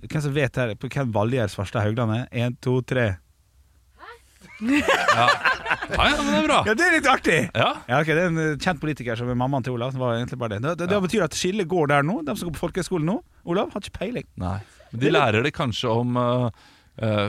[0.00, 2.24] Hvem som vet her på hvem Valgjerd Svarstad Haugland er?
[2.32, 3.10] Én, to, tre.
[4.60, 5.26] Ja.
[5.88, 6.58] ja, ja, men det er bra.
[6.68, 7.38] Ja, det er litt artig!
[7.56, 7.68] Ja.
[7.88, 9.94] Ja, ok, Det er en eh, kjent politiker som er mammaen til Olav.
[9.94, 10.60] Det var egentlig bare det.
[10.66, 12.18] Det, det, det betyr at skillet går der nå.
[12.26, 13.16] De som går på folkehøyskolen nå.
[13.48, 14.28] Olav har ikke peiling.
[14.40, 14.58] Nei.
[14.90, 16.18] Men de lærer det kanskje om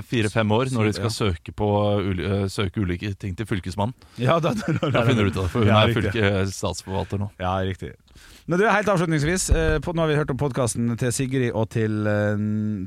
[0.03, 1.67] fire-fem år, når de skal søke, på,
[2.01, 3.95] øh, søke ulike ting til Fylkesmannen.
[4.19, 6.31] Ja, da, da, da, Da finner du ut av det, for hun Ja, er fylke,
[6.51, 7.29] statsforvalter nå.
[7.39, 7.93] Ja, riktig.
[8.49, 11.69] Men du, helt avslutningsvis eh, på, Nå har vi hørt om podkasten til Sigrid og
[11.71, 12.41] til, eh,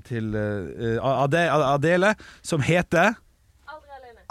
[0.09, 3.15] til eh, Ade, Adele, som heter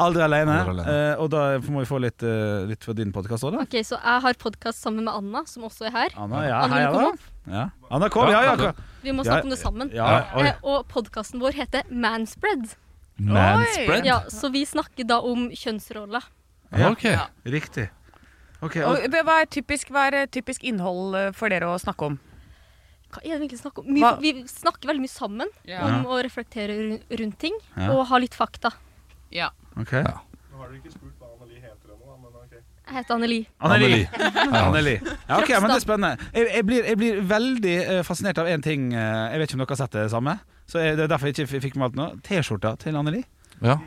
[0.04, 0.56] Aldri alene.
[0.58, 0.84] Aldri alene.
[0.90, 3.66] Eh, og da må vi få litt, eh, litt for din podkast òg, da.
[3.66, 6.16] Ok, Så jeg har podkast sammen med Anna, som også er her.
[6.18, 7.33] Anna, ja, Anna, hei, Anna.
[7.46, 7.70] Ja.
[7.90, 8.30] Anna, kom.
[8.32, 8.84] Ja, ja, kom.
[9.04, 9.90] Vi må snakke om det sammen.
[9.94, 12.70] ja, eh, og podkasten vår heter Manspread.
[13.20, 14.06] Manspread?
[14.06, 16.24] Ja, så vi snakker da om kjønnsroller.
[16.72, 17.04] Ja, Ok.
[17.46, 17.90] Riktig.
[18.64, 22.08] Okay, Og, og, hva, er typisk, hva er typisk innhold eh, for dere å snakke
[22.08, 22.20] om?
[23.12, 23.90] Hva er det vi egentlig snakker om?
[23.94, 25.82] Vi, vi snakker veldig mye sammen Ja.
[25.84, 26.78] om å reflektere
[27.12, 27.92] rundt ting, Ja.
[27.92, 28.72] og ha litt fakta.
[29.36, 29.52] Ja.
[29.76, 29.92] ok.
[30.00, 30.22] Ja.
[30.54, 32.56] Nå har dere ikke spurt hva Anneli heter ennå, da, men ok.
[32.84, 33.40] Jeg heter Anneli.
[33.64, 34.02] Anneli.
[34.20, 34.58] Anneli.
[34.60, 34.94] Anneli.
[35.30, 36.30] Ja, ok, men Det er spennende.
[36.36, 38.90] Jeg, jeg, blir, jeg blir veldig eh, fascinert av én ting.
[38.94, 40.38] eh, jeg vet ikke om dere har sett det samme.
[40.68, 42.08] Så jeg, Det er derfor jeg ikke fikk med alt nå.
[42.28, 43.24] T-skjorta til Anneli.
[43.64, 43.78] Ja.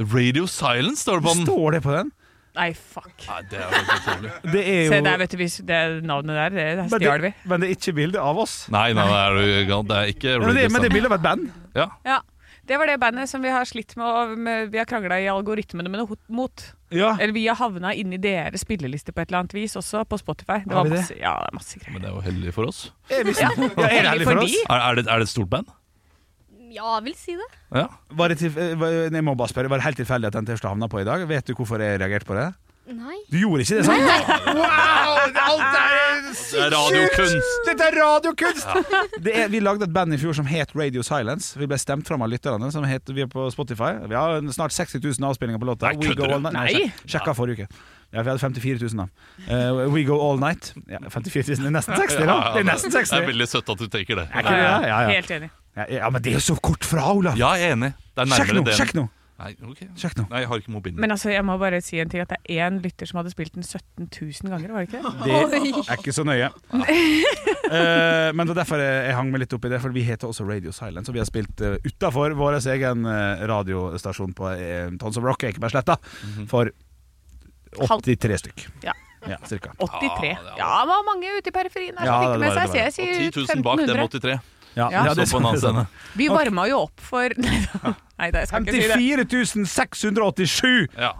[0.00, 1.46] The Radio Silence står det på den.
[1.48, 2.12] Står det på den?
[2.60, 3.12] Nei, fuck.
[3.28, 4.30] Nei, det er jo.
[4.52, 7.30] Det er jo Se der, vet du, det navnet der, det stjal vi.
[7.30, 8.56] det, men det er ikke bilde av oss.
[8.74, 9.84] Nei, nei, nei, er du gal?
[9.86, 10.94] Det er ikke Men det, men det er Silence.
[10.96, 11.46] bilde av et band.
[11.78, 11.86] Ja.
[12.08, 12.18] Ja.
[12.66, 15.30] Det var det bandet som vi har slitt med, og med Vi har krangla i
[15.30, 16.66] algoritmene med noe mot.
[16.90, 17.12] Ja.
[17.20, 20.58] Eller vi har havna inni deres spilleliste på et eller annet vis, også på Spotify.
[20.64, 20.96] Det var det?
[20.98, 21.94] masse, ja, det er masse greier.
[21.94, 22.80] Men det er jo heldig for oss.
[23.10, 23.50] Er, vi, ja.
[23.54, 24.56] Ja, er det heldig for oss?
[24.64, 25.70] Er, er, det, er det et stort band?
[26.70, 27.46] Ja, jeg vil si det.
[27.74, 27.86] Ja.
[28.18, 30.50] Var det, til, eh, var, jeg må bare spørre, var det helt tilfeldig at den
[30.50, 31.24] T-skjorta havna på i dag?
[31.30, 32.50] Vet du hvorfor jeg reagerte på det?
[32.90, 33.16] Nei.
[33.30, 34.00] Du gjorde ikke det, sant?
[34.58, 35.12] Wow!
[35.30, 37.52] Alt er Det er radiokunst.
[37.68, 38.66] Dette er radiokunst!
[39.22, 41.52] Det er, vi lagde et band i fjor som het Radio Silence.
[41.60, 42.70] Vi ble stemt fram av lytterne.
[42.74, 43.92] Som het, vi er på Spotify.
[44.10, 45.92] Vi har snart 60 000 avspillinger på låta.
[45.92, 46.34] Nei, kødder du?
[46.34, 46.56] All Night.
[46.58, 46.74] Nei.
[46.74, 47.80] sjek- Sjekka forrige uke.
[48.10, 49.06] Ja, vi hadde 54 000 da.
[49.46, 50.72] Uh, We Go All Night.
[50.90, 52.38] Ja, 54 000, det er nesten 60, da.
[52.56, 53.14] Det er nesten 60.
[53.14, 54.26] Det er veldig søtt at du tenker det.
[54.34, 54.66] Er ikke det?
[54.66, 55.00] Ja, ja.
[55.14, 55.50] Helt enig.
[55.78, 57.38] Ja, ja, men det er jo så kort fra, Olav.
[57.38, 57.92] Ja, jeg er enig.
[58.18, 58.64] Det er Sjekk nå!
[58.74, 59.06] Sjekk nå!
[59.40, 59.78] Nei, ok.
[59.96, 60.24] Sjekk nå.
[60.28, 60.98] Nei, jeg har ikke mobilen.
[61.00, 63.32] Men altså, jeg må bare si en ting, at det er én lytter som hadde
[63.32, 65.12] spilt den 17 000 ganger, var det ikke det?
[65.80, 66.50] Det er ikke så nøye.
[67.70, 70.02] Eh, men det var derfor jeg, jeg hang meg litt opp i det, for vi
[70.02, 71.06] heter også Radio Silence.
[71.06, 75.44] Og vi har spilt uh, utafor vår egen eh, radiostasjon på uh, Tons of Rock,
[75.46, 75.94] Ekebergsletta,
[76.50, 76.72] for
[77.78, 78.66] 83 stykk.
[78.82, 78.96] Ja.
[79.28, 79.70] Ja, cirka.
[79.78, 80.34] 83.
[80.58, 82.60] Ja, det var mange ute i periferien her som Ja, fikk det med var seg.
[82.60, 84.40] det var Så jeg Og sier 10 000 bak dem 1500.
[84.40, 84.59] 83.
[84.76, 85.14] Ja, Ja.
[85.14, 85.86] det Så på en.
[86.16, 87.28] Vi varma jo opp for
[88.20, 89.26] Nei jeg skal ikke si det.
[89.28, 91.12] 54 687 Ja.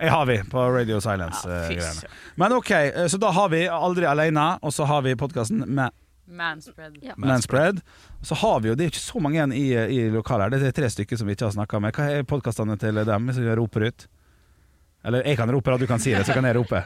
[0.00, 1.44] jeg har vi på Radio Silence.
[1.48, 5.14] Ja, eh, Men ok, eh, så da har vi Aldri alene, og så har vi
[5.14, 5.90] podkasten med
[6.26, 6.96] Manspread.
[7.02, 7.14] Ja.
[7.16, 7.80] Manspread.
[8.22, 10.58] Så har vi jo, Det er ikke så mange igjen i, i lokalet her.
[10.58, 11.94] Det er tre stykker som vi ikke har snakka med.
[11.94, 13.28] Hva er podkastene til dem?
[13.30, 14.06] Hvis jeg roper ut?
[15.06, 15.76] Eller jeg kan rope, da.
[15.78, 16.82] Du kan si det, så kan jeg rope.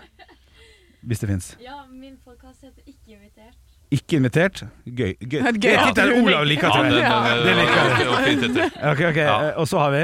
[1.00, 1.56] Hvis det fins.
[1.64, 3.56] Ja, min podkast heter Ikke invitert.
[3.90, 4.60] Ikke invitert.
[4.86, 5.12] Gøy.
[5.20, 5.40] Gøy.
[5.42, 8.08] Gøy Det er at tittel Olav liker, Ja, tror det, liker jeg.
[8.08, 8.36] okay.
[8.40, 8.58] fint.
[8.92, 9.16] Ok, ok.
[9.20, 9.38] Ja.
[9.48, 10.02] eh, Og så har vi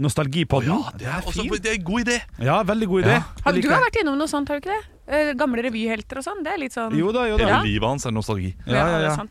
[0.00, 0.70] Nostalgipodden.
[0.70, 2.16] Ja, det er også det er en god idé.
[2.40, 3.16] Ja, veldig god idé.
[3.18, 3.22] Ja.
[3.44, 4.86] Har, du har vært innom noe sånt, har du ikke det?
[5.10, 6.40] Eh, Gamle revyhelter og sånn.
[6.46, 7.44] Det er litt sånn Jo da, jo da.
[7.44, 7.62] Hele Ja.
[7.66, 8.54] livet hans er nostalgi.
[8.66, 9.26] Ja, ja, det er ja.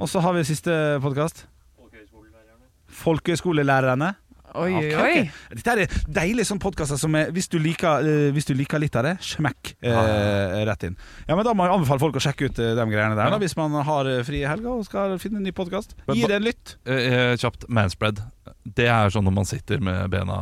[0.00, 1.44] Og så har vi siste podkast.
[3.00, 4.14] Folkehøyskolelærerne.
[4.54, 5.30] Oi, oi, oi.
[5.54, 8.96] Dette er deilige sånn podkaster som er, hvis, du liker, eh, hvis du liker litt
[8.98, 10.96] av det, smekk eh, rett inn.
[11.28, 13.30] Ja, men Da må jeg anbefale folk å sjekke ut eh, de greiene der, Ja.
[13.36, 15.94] da, hvis man har eh, fri i helga og skal finne en ny podkast.
[16.10, 16.76] Gi det en lytt.
[16.84, 18.22] Eh, kjapt, manspread.
[18.64, 20.36] Det er sånn når man sitter med bena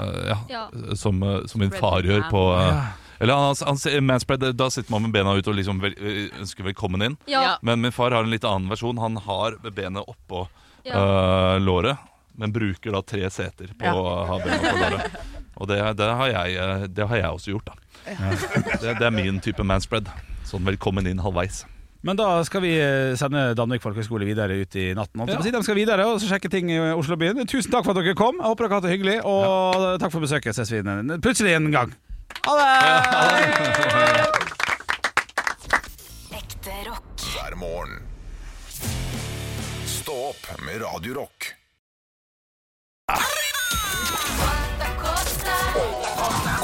[0.00, 0.38] eh, ja.
[0.50, 0.62] Ja,
[0.98, 2.82] som, som min far gjør på Ja.
[3.22, 5.94] Eller han, han, manspread, Da sitter man med bena ut og liksom vel,
[6.40, 7.14] ønsker velkommen inn.
[7.30, 7.58] Ja.
[7.62, 8.98] Men min far har en litt annen versjon.
[8.98, 10.48] Han har benet oppå
[10.84, 10.98] Ja.
[10.98, 11.96] eh, låret,
[12.36, 13.94] men bruker da tre seter på Ja.
[13.94, 15.18] å ha bena på låret.
[15.56, 17.74] Og det, det, har jeg, eh, det har jeg også gjort, da.
[18.82, 20.08] Det, det er min type manspread.
[20.44, 21.62] Sånn velkommen inn halvveis.
[22.04, 25.22] Men da skal vi eh, sende Danvik folkehøgskole videre ut i natten.
[25.40, 25.50] si.
[25.54, 27.38] De skal videre og så sjekke ting i Oslobyen.
[27.48, 28.36] Tusen takk for at dere kom.
[28.42, 29.16] Jeg håper dere har hatt det hyggelig.
[29.24, 30.52] Og takk for besøket.
[30.58, 31.94] Ses vi en- plutselig en gang.
[32.44, 32.68] Ha det!
[36.42, 37.24] Ekte rock.
[37.32, 38.02] Hver morgen.
[39.86, 41.14] Stå opp med Radio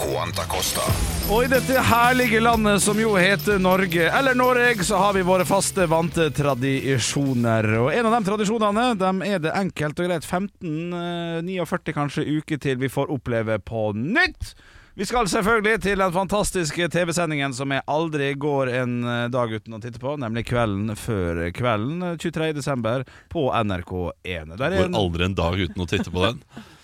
[0.00, 0.10] Rock.
[0.10, 0.82] Quanta Costa.
[1.30, 5.44] Og i dette herlige landet som jo heter Norge, eller Noreg, så har vi våre
[5.46, 7.68] faste, vante tradisjoner.
[7.80, 12.80] Og en av de tradisjonene dem er det enkelt og greit 15-49 kanskje uker til
[12.80, 14.54] vi får oppleve på nytt.
[14.98, 19.78] Vi skal selvfølgelig til den fantastiske TV-sendingen som jeg aldri går en eh, dag uten
[19.78, 22.50] å titte på, nemlig Kvelden før kvelden, 23.
[22.58, 24.58] desember, på NRK1.
[24.58, 26.44] Der er Går aldri en dag uten å titte på den.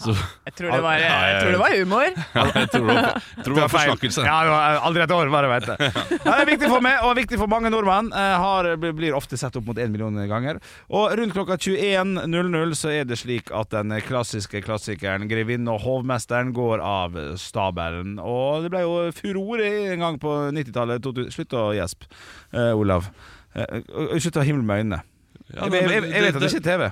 [0.00, 0.14] Så,
[0.48, 2.06] Jeg tror det var, jeg tror det var humor.
[2.34, 4.22] Ja, jeg tror det var, tror det var forsnakkelse.
[4.24, 5.76] Ja, det var aldri et år, bare vet det.
[6.24, 8.08] Ja, det er viktig for meg, og viktig for mange nordmenn.
[8.16, 10.60] Eh, Har, blir ofte sett opp mot én million ganger.
[10.88, 16.54] Og rundt klokka 21.00 så er det slik at den klassiske klassikeren 'Grevinnen og hovmesteren'
[16.56, 18.16] går av stabelen.
[18.22, 21.12] Og det ble jo furore en gang på 90-tallet.
[21.34, 22.08] Slutt å gjespe,
[22.56, 23.10] eh, Olav.
[23.54, 23.82] Eh,
[24.18, 25.02] Slutt å himle med øynene.
[25.50, 26.82] Ja, men jeg, jeg, jeg vet at det ikke er TV.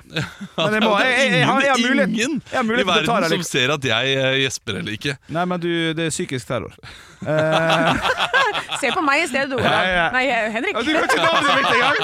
[0.59, 2.87] Men jeg, må, det jeg, er jeg, jeg, har- jeg har mulighet, ingen har i
[2.89, 5.13] verden som ser at jeg eh, gjesper eller ikke.
[5.37, 6.75] Nei, men du, det er psykisk terror.
[7.19, 7.97] Eh,
[8.79, 10.13] Se på meg i stedet, Olav.
[10.13, 10.21] Nei,
[10.53, 10.77] Henrik.
[10.87, 11.97] Du kan ikke navnet mitt engang!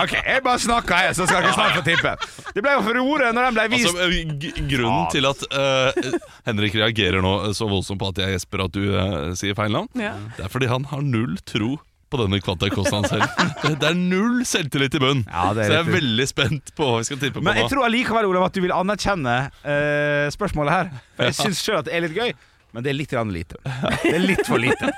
[0.00, 2.14] Ok, jeg bare snakker, jeg, så skal ikke snart få tippe.
[2.56, 3.90] Det ble jo furore når den ble vist.
[3.90, 6.16] Altså, eh, grunnen til at uh,
[6.48, 9.90] Henrik reagerer nå så voldsomt på at jeg gjesper at du uh, sier feil navn,
[10.00, 10.14] Ja.
[10.38, 11.74] det er fordi han har null tro
[12.14, 13.26] på denne Kostaen selv.
[13.80, 15.26] Det, er null selvtillit i bunnen.
[15.26, 17.86] Ja, så jeg er veldig spent på hva vi skal tippe på Men jeg tror
[17.88, 20.90] allikevel, Olav, at du vil anerkjenne uh, spørsmålet her.
[21.16, 22.34] For jeg syns sjøl at det er litt gøy.
[22.74, 23.60] Men det er litt lite.
[24.02, 24.88] Det er litt for lite.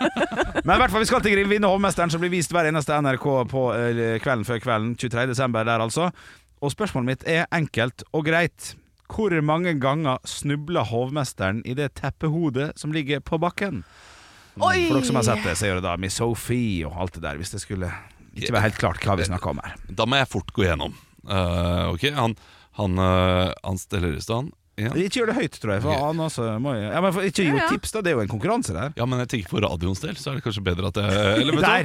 [0.64, 3.26] Men i hvert fall, vi skal til Vinne hovmesteren, som blir vist hver eneste NRK
[3.52, 4.94] på eh, kvelden før kvelden.
[4.96, 5.26] 23.
[5.34, 6.08] desember der, altså.
[6.64, 8.72] Og spørsmålet mitt er enkelt og greit.
[9.12, 13.84] Hvor mange ganger snubler hovmesteren i det teppehodet som ligger på bakken?
[14.56, 14.86] Oi!
[14.88, 17.24] For dere som har sett det, så gjør det da Miss Sophie og alt det
[17.26, 17.90] der, hvis det skulle
[18.36, 19.74] ikke være helt klart hva vi snakker om her.
[19.98, 20.94] Da må jeg fort gå gjennom.
[21.26, 22.36] Uh, ok, Han,
[22.78, 24.52] han, uh, han steller i stand.
[24.76, 24.90] Ja.
[24.92, 25.82] Ikke gjør det høyt, tror jeg.
[25.86, 26.90] For han også må jeg.
[26.92, 27.68] ja, men for, Ikke gi Ja, ja.
[27.72, 28.02] tips, da.
[28.04, 28.92] Det er jo en konkurranse der.
[28.96, 31.56] ja, men jeg tenker for radioens del, så er det kanskje bedre at jeg eller,
[31.56, 31.78] vet du hva?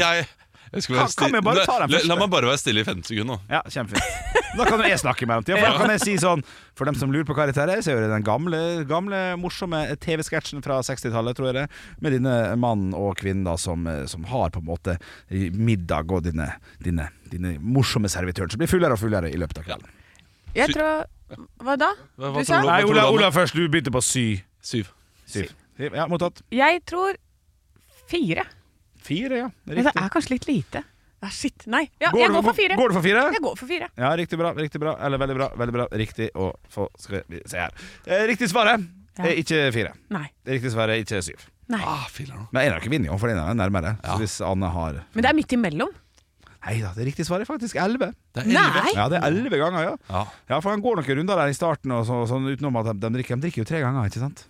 [0.04, 0.26] Jeg.
[0.68, 2.82] Jeg, jeg skal Kan- kan bare ta den la, la, la meg bare være stille
[2.84, 3.40] i 15 sekunder nå.
[3.48, 4.37] Ja, kjempefint.
[4.56, 5.58] Da kan jeg snakke i mellomtida.
[5.60, 6.40] For da kan jeg si sånn
[6.78, 9.82] For dem som lurer på hva dette er, så er det den gamle, gamle morsomme
[10.00, 11.66] TV-sketsjen fra 60-tallet, tror jeg det,
[12.00, 14.96] med denne mannen og kvinnen da som, som har på en måte
[15.28, 16.48] middag og dine,
[16.84, 19.94] dine, dine morsomme servitøren som blir fullere og fullere i løpet av kvelden.
[20.56, 21.04] Jeg tror
[21.60, 21.90] Hva da?
[22.16, 22.62] Hva- Du sa?
[22.64, 23.08] Nei, Ola?
[23.12, 23.52] Olav først.
[23.58, 24.26] Du begynte på sy.
[24.64, 24.88] Syv.
[25.28, 25.50] Syv.
[25.78, 26.40] Ja, mottatt.
[26.50, 27.18] Jeg tror
[28.08, 28.46] fire.
[29.04, 29.50] Fire, ja.
[29.66, 30.82] Det er Men det er kanskje litt lite.
[31.22, 31.64] Ja, shit.
[31.66, 31.88] Nei.
[31.98, 32.76] Ja, Går jeg går for fire.
[32.78, 33.22] Går du for fire?
[33.34, 33.88] Jeg går for fire.
[33.98, 34.52] Ja, riktig bra.
[34.54, 35.48] riktig bra Eller veldig bra.
[35.58, 37.72] veldig bra Riktig å få Skal vi se her.
[38.06, 38.86] Eh, Riktig svaret
[39.18, 39.24] Ja.
[39.26, 39.92] er ikke fire.
[40.14, 40.28] Nei.
[40.46, 41.48] Riktig svaret er ikke syv.
[41.68, 41.80] Nei.
[41.82, 42.06] Ah.
[42.52, 43.98] Men en har ikke vunnet, for den er nærmere.
[44.04, 44.14] Ja.
[44.14, 45.90] Så hvis Anne har Men det er midt imellom.
[46.64, 48.12] Nei da, det riktige svaret er faktisk elleve.
[48.36, 49.96] Ja, det er elleve ganger, ja.
[50.10, 50.22] Ja.
[50.50, 52.94] Ja, For han går noen runder der i starten, og så, sånn utenom at de,
[52.98, 54.44] de, drikker, de drikker jo tre ganger, ikke sant?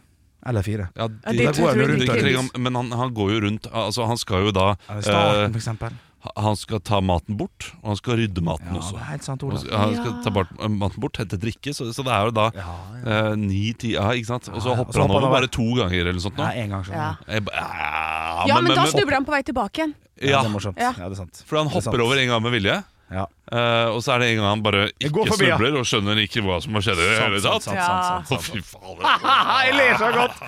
[0.47, 0.89] Eller fire.
[0.97, 3.41] Ja, Ja, de, det tror jeg de går drikker rundt, men han, han går jo
[3.45, 4.69] rundt Altså Han skal jo da
[5.03, 5.97] starten, uh, for eksempel.
[6.37, 8.97] Han skal ta maten bort, og han skal rydde maten Ja, også.
[8.97, 11.87] det er helt sant, Han skal, han skal ta bort, maten bort, hente drikke, så,
[11.95, 13.19] så det er jo da Ja, ja.
[13.31, 14.49] eh, ni-ti Ja, ikke sant?
[14.51, 14.81] Og så Ja, ja.
[14.83, 16.37] hopper så han over bare to ganger eller noe sånt.
[16.41, 16.43] Nå.
[16.43, 16.99] Ja, en gang sånn.
[16.99, 17.09] Ja.
[17.29, 19.95] Jeg ja, Ja, men da snubler han på vei tilbake igjen.
[20.19, 20.79] Ja, Ja, det er morsomt.
[20.83, 20.91] Ja.
[20.99, 21.43] Ja, det er sant.
[21.47, 22.81] for han er hopper over en gang med vilje.
[23.09, 23.25] Ja.
[23.49, 25.57] Uh, og så er det en gang han bare ikke forbi, ja.
[25.57, 27.01] snubler og skjønner ikke hva som har skjedd.
[27.41, 27.87] Sant, sant, Ja.
[27.87, 28.51] sant, sant, Å, sant.
[28.53, 29.01] fy faen.
[29.65, 30.43] Jeg ler så godt!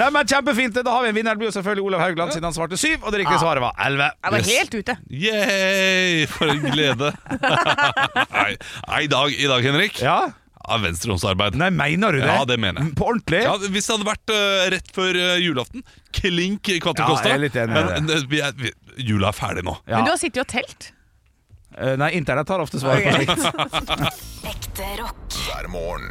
[0.00, 0.80] Nei, men Kjempefint.
[0.82, 1.38] Da har vi en vinner.
[1.38, 2.98] Det blir jo selvfølgelig Olav Haugland, siden han svarte syv.
[3.06, 4.10] Og det riktige svaret var elleve.
[4.18, 4.50] Jeg var Yes.
[4.58, 4.98] helt ute.
[5.10, 6.26] Yay!
[6.34, 7.12] For en glede.
[8.34, 8.52] Nei,
[8.88, 10.18] nei, i, dag, i dag, Henrik, Ja?
[10.70, 11.56] av venstrehåndsarbeid.
[11.58, 12.28] Nei, mener du det?
[12.28, 12.92] Ja, det mener jeg.
[12.98, 13.40] På ordentlig?
[13.46, 15.82] Ja, Hvis det hadde vært uh, rett før uh, julaften,
[16.14, 18.70] klink Kvante Ja, jeg er litt enig men det, vi er, vi,
[19.08, 19.74] jula er ferdig nå.
[19.88, 19.98] Ja.
[19.98, 20.90] Men du har sittet og telt.
[21.78, 23.44] Eh, Nei, internett har ofte svaret på slikt.
[24.50, 25.36] Ekte rock.
[25.46, 26.10] Hver morgen.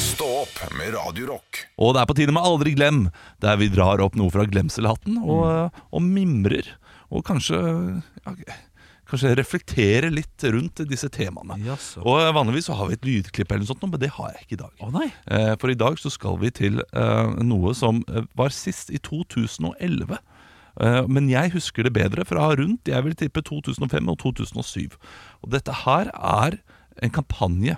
[0.00, 1.62] Stå opp med Radiorock.
[1.80, 3.04] Og det er på tide med Aldri glem,
[3.40, 5.84] der vi drar opp noe fra glemselhatten og, Mm.
[5.96, 6.66] og mimrer.
[7.10, 7.56] Og kanskje
[8.26, 8.34] ja,
[9.10, 11.56] kanskje reflektere litt rundt disse temaene.
[11.66, 12.02] Jaså.
[12.04, 14.44] Og eh, Vanligvis så har vi et lydklipp, eller noe sånt, men det har jeg
[14.44, 14.74] ikke i dag.
[14.86, 15.08] Å nei.
[15.26, 19.00] Eh, For i dag så skal vi til eh, noe som eh, var sist i
[19.02, 20.20] 2011.
[20.80, 24.96] Eh, Men jeg husker det bedre fra rundt jeg vil tippe 2005 og 2007.
[25.42, 26.58] Og dette her er
[27.02, 27.76] en kampanje.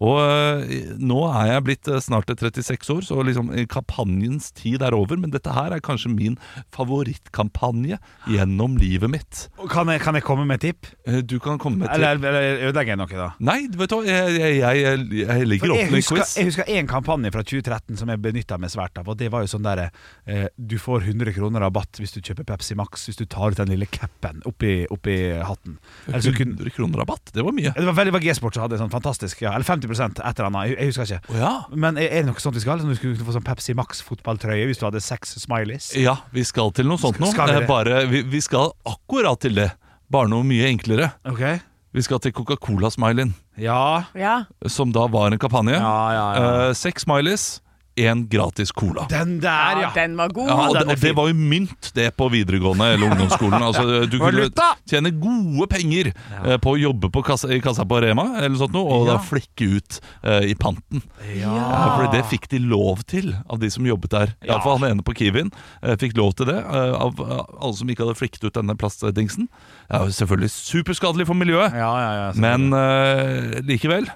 [0.00, 4.80] Og eh, nå er jeg blitt eh, snart 36 år, så liksom eh, kampanjens tid
[4.86, 5.18] er over.
[5.20, 6.38] Men dette her er kanskje min
[6.72, 7.98] favorittkampanje
[8.30, 9.42] gjennom livet mitt.
[9.70, 10.88] Kan jeg, kan jeg komme med et tipp?
[11.28, 11.98] Du kan komme med tipp.
[12.00, 13.28] Eller, eller ødelegger jeg noe, da?
[13.44, 16.34] Nei, vet du hva, jeg, jeg, jeg, jeg opp til en quiz.
[16.38, 19.10] jeg husker en kampanje fra 2013 som jeg benytta meg svært av.
[19.12, 22.48] Og Det var jo sånn der eh, Du får 100 kroner rabatt hvis du kjøper
[22.48, 25.76] Pepsi Max hvis du tar ut den lille capen oppi, oppi hatten.
[26.08, 27.74] Eller så kunne- 100 kroner rabatt, det var mye.
[27.76, 30.68] Det var veldig G-sport som hadde sånn fantastisk ja, Eller 50 et eller annet.
[30.70, 31.32] Jeg, jeg husker ikke.
[31.34, 31.52] Oh, ja.
[31.74, 32.78] Men er er det noe sånt vi skal?
[32.78, 35.90] Sånn, du skulle få sånn Pepsi Max-fotballtrøye hvis du hadde seks smileys?
[35.98, 37.30] Ja, vi skal til noe sånt nå.
[37.32, 37.66] Skal vi det?
[37.70, 39.70] Bare, vi, vi skal akkurat til det.
[40.10, 41.10] Bare noe mye enklere.
[41.26, 41.58] Okay.
[41.94, 44.04] Vi skal til Coca-Cola-smileyen, Ja.
[44.14, 44.44] Ja.
[44.70, 45.74] som da var en kampanje.
[45.74, 46.68] Ja, ja, ja.
[46.68, 47.60] Eh, Seks smileys,
[48.00, 49.06] én gratis cola.
[49.10, 49.90] Den der, ja, ja!
[49.94, 50.48] den var god.
[50.48, 53.62] Ja, og, den det, og det var jo mynt, det, på videregående eller ungdomsskolen.
[53.66, 54.48] Altså, du kunne
[54.90, 58.74] tjene gode penger eh, på å jobbe på kassa, i kassa på Rema eller sånt
[58.76, 59.14] noe, og Ja.
[59.16, 61.02] da flikke ut eh, i panten.
[61.34, 61.52] Ja.
[61.54, 64.34] Ja, fordi det fikk de lov til av de som jobbet der.
[64.46, 64.86] Iallfall Ja.
[64.86, 66.58] han ene på Kiwien eh, fikk lov til det.
[66.60, 69.48] eh, av alle som ikke hadde flikket ut denne plastdingsen.
[69.90, 74.06] Det er jo selvfølgelig superskadelig for miljøet, Ja, ja, ja, men eh, likevel.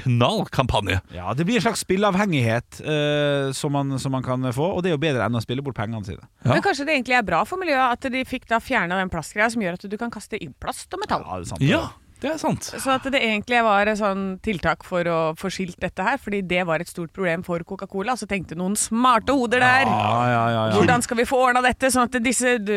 [0.00, 0.98] Knall kampanje.
[1.14, 4.90] Ja, Det blir en slags spilleavhengighet uh, som, man, som man kan få, og det
[4.90, 6.24] er jo bedre enn å spille bort pengene sine.
[6.42, 6.54] Ja.
[6.54, 9.48] Men kanskje det egentlig er bra for miljøet at de fikk da fjerna den plastgreia
[9.52, 11.26] som gjør at du kan kaste inn plast og metall.
[11.26, 11.64] Ja, det er sant.
[11.66, 11.84] Ja,
[12.22, 12.64] det er sant.
[12.64, 16.40] Så at det egentlig var et sånn tiltak for å få skilt dette her, fordi
[16.48, 18.14] det var et stort problem for Coca-Cola.
[18.16, 19.84] Så tenkte noen smarte hoder der.
[19.90, 20.76] Ja, ja, ja, ja.
[20.78, 22.72] Hvordan skal vi få ordna dette, sånn at disse du,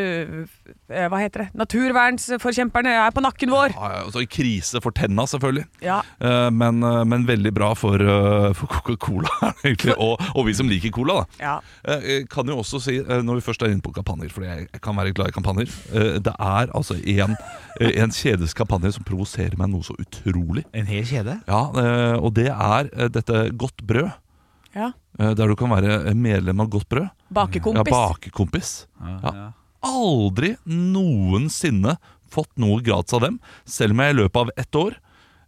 [0.91, 1.47] eh, Hva heter det?
[1.61, 3.75] Naturvernsforkjemperne er på nakken vår.
[3.77, 5.65] Ja, ja, altså, I krise for tenna, selvfølgelig.
[5.87, 6.01] Ja.
[6.19, 8.03] Eh, men, eh, men veldig bra for,
[8.59, 9.31] for Coca-Cola,
[9.63, 9.95] egentlig.
[9.95, 11.21] Og, og vi som liker cola.
[11.39, 11.55] da ja.
[12.31, 15.13] Kan jo også si, når vi først er inne på kampanjer, for jeg kan være
[15.15, 15.71] glad i kampanjer
[16.19, 17.35] Det er altså en,
[17.79, 20.63] en kjedes kampanje som provoserer meg noe så utrolig.
[20.73, 21.37] En hel kjede?
[21.47, 24.11] Ja, eh, Og det er eh, dette Godt brød.
[24.75, 24.91] ja.
[25.19, 27.09] eh, Der du kan være medlem av Godt brød.
[27.09, 27.91] Ja, Bakekompis.
[27.93, 28.87] bakekompis.
[28.99, 29.51] Ja, Ja.
[29.81, 31.97] Aldri noensinne
[32.29, 34.97] fått noe gratis av dem, selv om jeg i løpet av ett år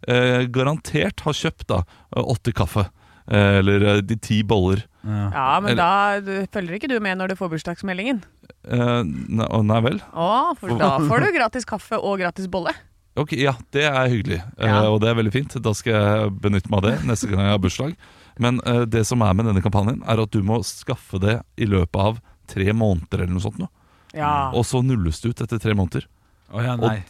[0.08, 1.82] eh, garantert har kjøpt da
[2.16, 2.88] åtte kaffe.
[3.28, 4.82] Eller de ti boller.
[5.04, 6.18] Ja, men da
[6.50, 8.22] følger ikke du med når du får bursdagsmeldingen.
[8.66, 10.00] Uh, nei, nei vel?
[10.12, 12.72] Å, for da får du gratis kaffe og gratis bolle.
[13.16, 14.88] Ok, Ja, det er hyggelig, eh, Ja.
[14.88, 15.62] og det er veldig fint.
[15.62, 17.96] Da skal jeg benytte meg av det neste gang jeg har bursdag.
[18.40, 21.66] Men uh, det som er med denne kampanjen, er at du må skaffe det i
[21.68, 23.58] løpet av tre måneder eller noe sånt.
[23.60, 23.68] Nå.
[24.16, 24.50] Ja.
[24.56, 26.06] Og så nulles det ut etter tre måneder.
[26.52, 27.02] Oh, ja, Og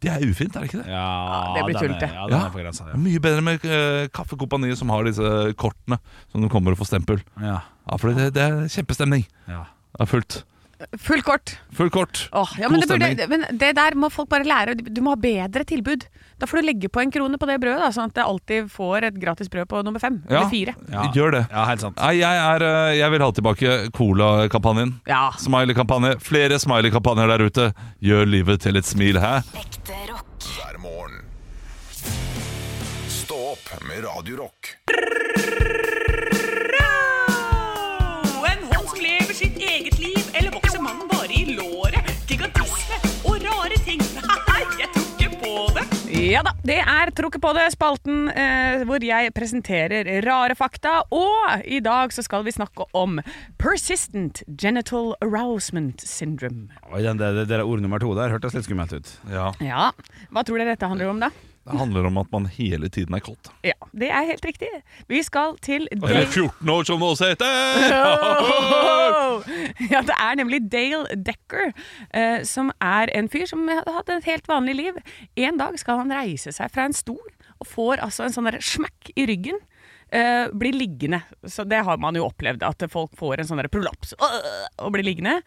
[0.00, 0.90] det er ufint, er det ikke det?
[0.92, 2.06] Ja, det blir tullete.
[2.14, 2.46] Ja, Ja.
[2.46, 2.94] er grensa, ja.
[2.96, 5.98] mye bedre med uh, Kaffekompaniet som har disse kortene
[6.30, 7.18] som du kommer og får stempel.
[7.42, 7.60] Ja.
[7.90, 9.26] Ja, for det, det er kjempestemning.
[9.48, 9.64] Ja.
[9.98, 10.44] Det er fullt.
[10.98, 11.56] Fullt kort.
[11.74, 12.28] Full kort.
[12.32, 14.76] Åh, ja, men, God det burde, men det der må folk bare lære.
[14.78, 16.06] Du må ha bedre tilbud.
[16.38, 18.68] Da får du legge på en krone på det brødet, da, sånn at jeg alltid
[18.70, 20.20] får et gratis brød på nummer fem.
[20.28, 20.36] Ja.
[20.36, 20.74] Eller fire.
[20.92, 21.08] Ja.
[21.16, 21.42] Gjør det.
[21.50, 21.98] ja, helt sant.
[21.98, 24.94] Nei, jeg, er, eh, jeg vil ha tilbake Cola-kampanjen.
[25.10, 25.24] Ja.
[25.42, 26.14] Smiley-kampanje.
[26.22, 27.70] Flere smiley-kampanjer der ute.
[28.04, 29.40] Gjør livet til et smil, hæ?
[29.58, 30.30] Ekte rock.
[30.46, 31.24] Hver morgen.
[33.18, 34.46] Stå opp med Radio
[46.18, 50.96] Ja da, det er Trukket på det, spalten eh, hvor jeg presenterer rare fakta.
[51.14, 53.20] Og i dag så skal vi snakke om
[53.62, 56.66] persistent genital arousement syndrome.
[56.90, 59.12] Oi, den, det, det der ord nummer to der hørtes litt skummelt ut.
[59.30, 59.52] Ja.
[59.62, 59.90] Ja,
[60.34, 61.30] Hva tror dere dette handler om, da?
[61.68, 63.50] Det handler om at man hele tiden er kåt.
[63.66, 64.68] Ja, Det er helt riktig.
[65.08, 67.46] Vi skal til Dale Eller 14 år, som det også heter!
[69.92, 71.72] Ja, det er nemlig Dale Decker,
[72.10, 75.00] eh, som er en fyr som har hatt et helt vanlig liv.
[75.36, 77.22] En dag skal han reise seg fra en stol,
[77.58, 79.60] og får altså en sånn smekk i ryggen.
[80.08, 81.18] Uh, blir liggende.
[81.44, 84.38] Så det har man jo opplevd, at folk får en sånn prolaps uh,
[84.80, 85.42] og blir liggende.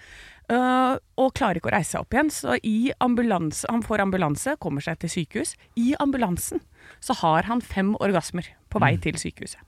[0.52, 2.32] Eh, og klarer ikke å reise seg opp igjen.
[2.34, 5.56] Så i ambulanse, han får ambulanse, kommer seg til sykehus.
[5.80, 6.64] I ambulansen
[7.04, 9.62] så har han fem orgasmer på vei til sykehuset.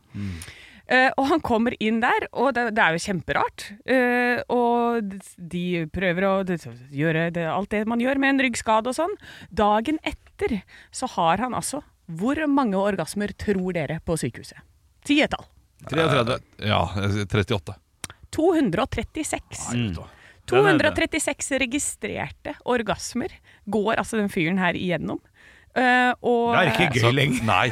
[0.92, 3.66] Eh, og han kommer inn der, og det, det er jo kjemperart.
[3.88, 8.98] Uh, og de prøver å gjøre det, alt det man gjør med en ryggskade og
[8.98, 9.16] sånn.
[9.48, 10.60] Dagen etter
[10.92, 14.60] så har han altså Hvor mange orgasmer tror dere på sykehuset?
[15.08, 15.48] Ti et tall.
[15.88, 16.36] 33.
[16.68, 16.82] Ja,
[17.32, 17.78] 38.
[18.36, 19.64] 236.
[19.72, 19.96] Mm.
[20.52, 23.32] 236 registrerte orgasmer
[23.72, 25.22] går altså den fyren her igjennom.
[25.76, 27.44] Eh, og, Det er ikke gøy Så- lenger.
[27.48, 27.72] Nei.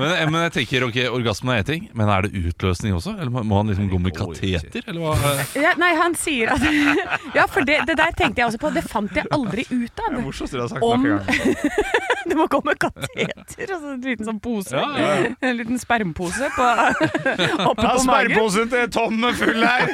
[0.00, 3.12] Men, men jeg tenker, ok, orgasmen er én ting, men er det utløsning også?
[3.20, 4.82] Eller må- må han liksom gå med kateter?
[4.88, 5.34] Eller hva?
[5.60, 6.64] ja, Nei, han sier at
[7.36, 8.72] Ja, for det, det der tenkte jeg også på.
[8.72, 10.16] Det fant jeg aldri ut av.
[10.16, 11.20] Det du har sagt Om noen.
[12.26, 14.72] Det må komme kateter, altså en liten sånn pose.
[14.74, 15.28] Ja, ja, ja.
[15.46, 16.64] En liten spermpose på,
[17.70, 18.32] oppe Ja, på magen.
[18.32, 19.92] Spermposen til Tom er full her!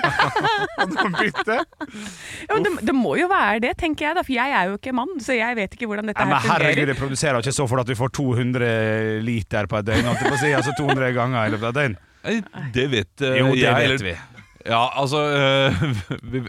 [0.80, 1.58] Og noen bytte.
[1.60, 4.78] Ja, men det, det må jo være det, tenker jeg da, for jeg er jo
[4.80, 7.31] ikke mann, så jeg vet ikke hvordan dette Ja, men her herregud, fungerer.
[7.32, 10.04] Produserer ikke så for at vi får 200 liter på et døgn.
[10.20, 11.96] på Si, altså 200 ganger i løpet av et døgn.
[12.74, 13.74] Det vet uh, Jo, det jeg.
[13.74, 14.16] vet eller- vi.
[14.66, 15.82] Ja, altså uh,
[16.32, 16.42] vi,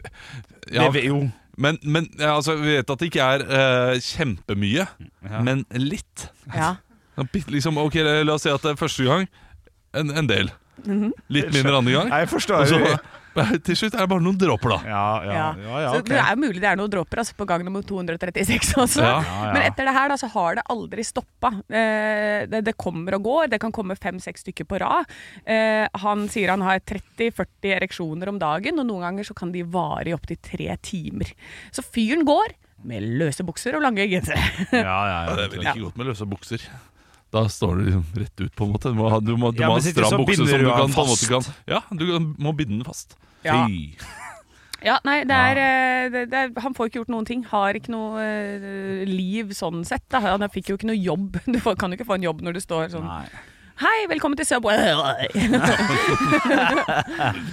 [0.71, 1.21] ja, Det vet- jo.
[1.57, 4.87] Men, men ja, altså, vi vet at det ikke er uh, kjempemye,
[5.43, 6.29] men litt.
[6.53, 6.75] Ja.
[7.13, 7.93] Ja, Liksom, ok,
[8.25, 9.27] La oss si at det er første gang
[9.93, 10.47] en, en del.
[10.81, 11.11] Mhm.
[11.29, 12.07] Litt mindre andre gang.
[12.09, 12.63] Jeg forstår.
[12.63, 12.97] Og så
[13.65, 14.77] til slutt er det bare noen dråper, da.
[14.87, 17.63] Ja, ja, ja, ja, Så det er mulig det er noen dråper altså, på gang
[17.65, 19.01] nummer 236 også.
[19.07, 19.15] Ja.
[19.23, 19.51] Ja, ja.
[19.55, 21.51] Men etter det her da, så har det aldri stoppa.
[21.67, 23.51] Eh, det, det kommer og går.
[23.55, 25.09] Det kan komme fem-seks stykker på rad.
[25.49, 29.65] Eh, han sier han har 30-40 ereksjoner om dagen, og noen ganger så kan de
[29.65, 31.33] vare i opptil tre timer.
[31.73, 34.41] Så fyren går med løse bukser og lange gensere.
[34.71, 35.35] Ja, ja, Ja, ja.
[35.37, 36.65] det er vel ikke godt med løse bukser.
[37.33, 38.91] Da står du liksom rett ut, på en måte.
[38.93, 40.91] Du må du må, du Ja, må ha en stram så bukse som du kan,
[40.91, 40.97] fast.
[40.99, 42.03] på en måte kan Ja, du
[42.37, 43.15] må binde den fast.
[43.43, 43.63] Ja.
[43.67, 43.93] Fy.
[44.83, 47.45] Ja, nei, det er, eh, det, det er, han får ikke gjort noen ting.
[47.47, 50.03] Har ikke noe uh, liv sånn sett.
[50.11, 50.19] Da.
[50.25, 51.39] Han fikk jo ikke noe jobb.
[51.53, 53.27] Du får, kan jo ikke få en jobb når du står sånn Nei.
[53.81, 54.77] Hei, velkommen til Subway.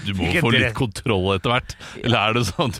[0.05, 1.77] Du må få litt kontroll etter hvert.
[2.03, 2.75] Eller er det sånn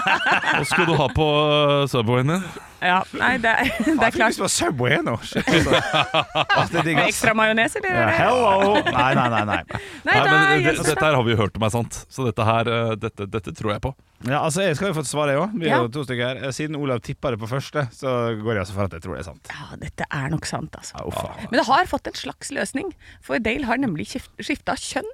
[0.47, 2.47] Hva skal du ha på uh, Subwayen din?
[2.83, 4.33] Ja, nei, det det er Jeg fikk klart.
[4.33, 5.13] lyst på Subway nå.
[5.15, 6.71] Altså.
[6.83, 7.95] Det Med ekstra majones, eller?
[7.95, 8.73] Ja, hello!
[8.83, 9.43] Nei, nei, nei.
[9.47, 9.59] nei.
[9.63, 12.25] Nei, Nei, men er det, Dette her har vi jo hørt om er sant, så
[12.27, 13.93] dette her uh, dette, dette tror jeg på.
[14.27, 15.55] Ja, altså, Jeg skal jo få svare, jeg òg.
[15.59, 15.79] Vi er Ja.
[15.83, 16.43] jo to stykker her.
[16.47, 19.17] Eh, Siden Olav tippa det på første, så går jeg altså for at jeg tror
[19.17, 19.51] det er sant.
[19.51, 21.03] Ja, dette er nok sant, altså.
[21.03, 21.33] Ja.
[21.49, 22.93] Men det har fått en slags løsning,
[23.23, 25.09] for Dale har nemlig skifta kjønn.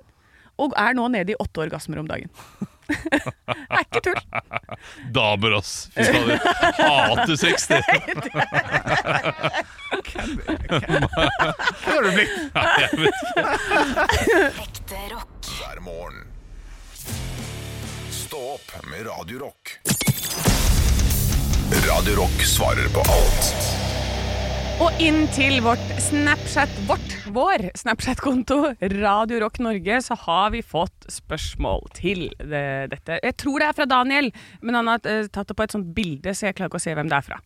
[0.60, 2.30] Og er nå nede i åtte orgasmer om dagen.
[3.50, 4.20] er ikke tull.
[5.16, 5.90] Damer, ass!
[5.96, 6.38] Fy fader.
[6.80, 7.84] Hater sex, det.
[10.70, 12.36] Hva har du blitt?
[12.56, 13.44] Nei, jeg vet ikke.
[14.66, 15.52] Ekte rock.
[15.60, 16.26] Hver morgen.
[18.14, 19.78] Stå opp med Radio Rock.
[21.90, 23.89] Radio Rock svarer på alt.
[24.80, 28.62] Og inn til vårt Snapchat, vårt, vår Snapchat-konto,
[28.94, 33.18] Radio Rock Norge, så har vi fått spørsmål til det, dette.
[33.20, 34.30] Jeg tror det er fra Daniel,
[34.64, 36.86] men han har eh, tatt det på et sånt bilde, så jeg klarer ikke å
[36.86, 37.42] se hvem det er fra.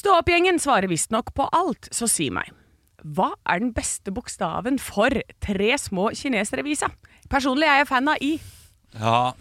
[0.00, 2.48] Stå opp-gjengen svarer visstnok på alt, så si meg.
[3.04, 5.12] Hva er den beste bokstaven for
[5.44, 6.88] tre små kinesere-visa?
[7.28, 8.38] Personlig er jeg fan av I.
[8.98, 9.32] Ja.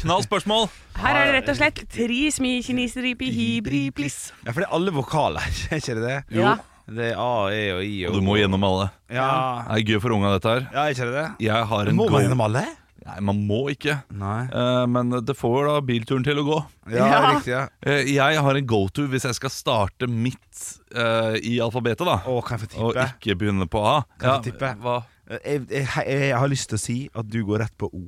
[0.00, 0.66] Knall spørsmål.
[0.98, 4.32] Her er det rett og slett tre små kinesere pi hibri bliss.
[4.44, 6.18] Ja, for det er alle vokaler, er ikke det det?
[6.34, 6.42] Jo.
[6.48, 6.56] Ja.
[6.88, 8.86] Det er A, E og I og du må gjennom alle.
[9.12, 9.28] Ja,
[9.68, 10.62] Det er gøy for unga, dette her.
[10.72, 11.24] ja er ikke det det?
[11.44, 12.62] Jeg har en Må man gjennom alle?
[13.08, 13.94] Nei, man må ikke.
[14.20, 14.40] Nei.
[14.52, 16.56] Eh, men det får da bilturen til å gå.
[16.92, 17.20] Ja, Ja.
[17.36, 17.52] riktig.
[17.54, 20.64] ja Eh, jeg har en go-to hvis jeg skal starte midt
[20.96, 22.18] eh, i alfabetet, da.
[22.24, 23.06] Å, kan jeg få Og tippe?
[23.20, 24.02] ikke begynne på A.
[24.18, 24.72] Kan jeg få tippe?
[24.82, 24.96] Hva?
[25.44, 28.02] Jeg, jeg, jeg, jeg har lyst til å si at du går rett på O.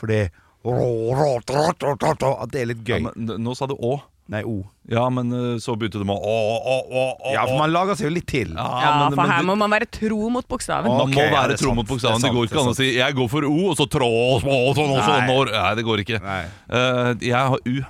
[0.00, 0.20] Fordi
[0.64, 3.10] At det er litt Ja, gøy.
[3.10, 4.00] men, nå sa du Å.
[4.30, 4.60] Nei, O.
[4.86, 7.32] Ja, men eh, så begynte du med Å, Å, Å, Å.
[7.34, 8.52] Ja, for man lager seg jo litt til.
[8.54, 10.86] Ja, men- for men her må man være tro mot bokstaven.
[10.86, 12.20] Man okay, må være tro sant, mot bokstaven.
[12.20, 13.86] Det, sant, går det går ikke an å si 'jeg går for O', og så
[13.90, 15.26] trå små sånn og sånn.
[15.26, 15.44] Nei.
[15.50, 16.20] Nei, det går ikke.
[16.22, 17.82] Eh, jeg har U.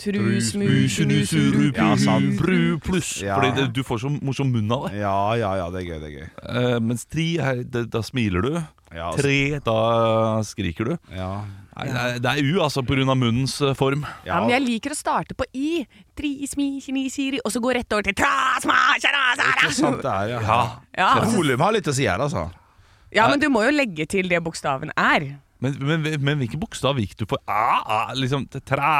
[0.00, 2.38] Trus, mus, mus, ru, Ja, sant.
[2.38, 3.20] Bru pluss.
[3.20, 3.36] Ja.
[3.36, 5.00] Fordi det, du får så morsom munn av det.
[5.02, 5.98] Ja, ja, ja, det er gøy.
[6.00, 8.54] det er gøy uh, mens tri, her, det, da smiler du.
[8.90, 9.78] Ja, altså, Tre, da
[10.46, 10.94] skriker du.
[11.14, 11.32] ja.
[11.80, 14.02] Nei, det, er, det er U, altså, av munnens eh, form.
[14.26, 15.84] Ja, men jeg liker å starte på i.
[16.18, 19.22] Tri, smi, kini, siri, og så gå rett over til tra, sma, kjara,
[19.54, 20.40] Ikke sant det er, ja.
[20.42, 20.58] Ja.
[20.98, 22.48] Ja, altså, Volum har litt å si her, altså.
[23.14, 25.30] ja, men du må jo legge til det bokstaven er.
[25.60, 27.40] Men, men, men hvilken bokstav gikk du for?
[27.48, 28.92] A, a, liksom, træ.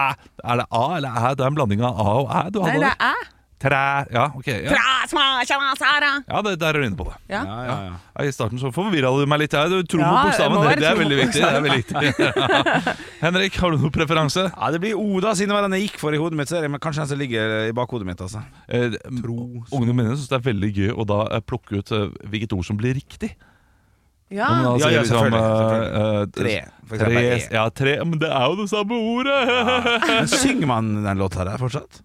[0.44, 1.34] Er det A eller æ?
[1.36, 2.42] Det er en blanding av A og æ.
[2.54, 3.28] Du Nei, hadde det er æ.
[3.60, 3.80] Træ.
[4.08, 4.46] Ja, ok.
[4.48, 7.16] Ja, Tra, sma, kjara, ja det, der er du inne på det.
[7.28, 7.42] Ja.
[7.44, 7.98] Ja, ja, ja.
[8.16, 9.52] Ja, I starten så forvirra du meg litt.
[9.52, 9.68] Jeg.
[9.68, 10.64] Du tror Ja, mot det bokstaven.
[10.64, 11.42] Det, det er veldig viktig.
[11.42, 12.30] Det er veldig viktig.
[13.24, 14.46] Henrik, har du noen preferanse?
[14.48, 16.48] Ja, Det blir O, da, siden det var den jeg gikk for i hodet mitt.
[16.48, 18.24] Så er men kanskje den som ligger i bakhodet mitt.
[18.24, 19.36] altså Eh, Tro
[19.76, 22.64] Ungene mine syns det er veldig gøy å da eh, plukke ut eh, hvilket ord
[22.68, 23.34] som blir riktig.
[24.30, 24.46] Ja.
[24.62, 26.52] Ja, sier ja, liksom, selvfølgelig, eh, eh, Tre,
[26.86, 27.22] for Tre.
[27.34, 27.38] E.
[27.50, 29.40] ja, tre, men det er jo det samme ordet!
[30.06, 31.98] Men synger man den låta der fortsatt?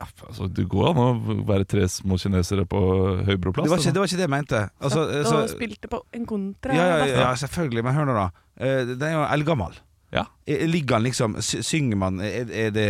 [0.00, 1.08] Altså, det går an å
[1.48, 2.80] være tre små kinesere på
[3.28, 3.66] Høybroplass.
[3.68, 4.62] Det var, ikke, det var ikke det jeg mente.
[4.80, 6.74] Altså, så, og spilte på en kontra.
[6.76, 7.84] ja, ja, ja, selvfølgelig.
[7.86, 8.28] Men hør nå, da.
[8.60, 9.78] Eh, Den er jo eldgammel.
[10.12, 10.24] Ja.
[10.46, 12.88] Eh, Ligger han liksom Synger man Er, er det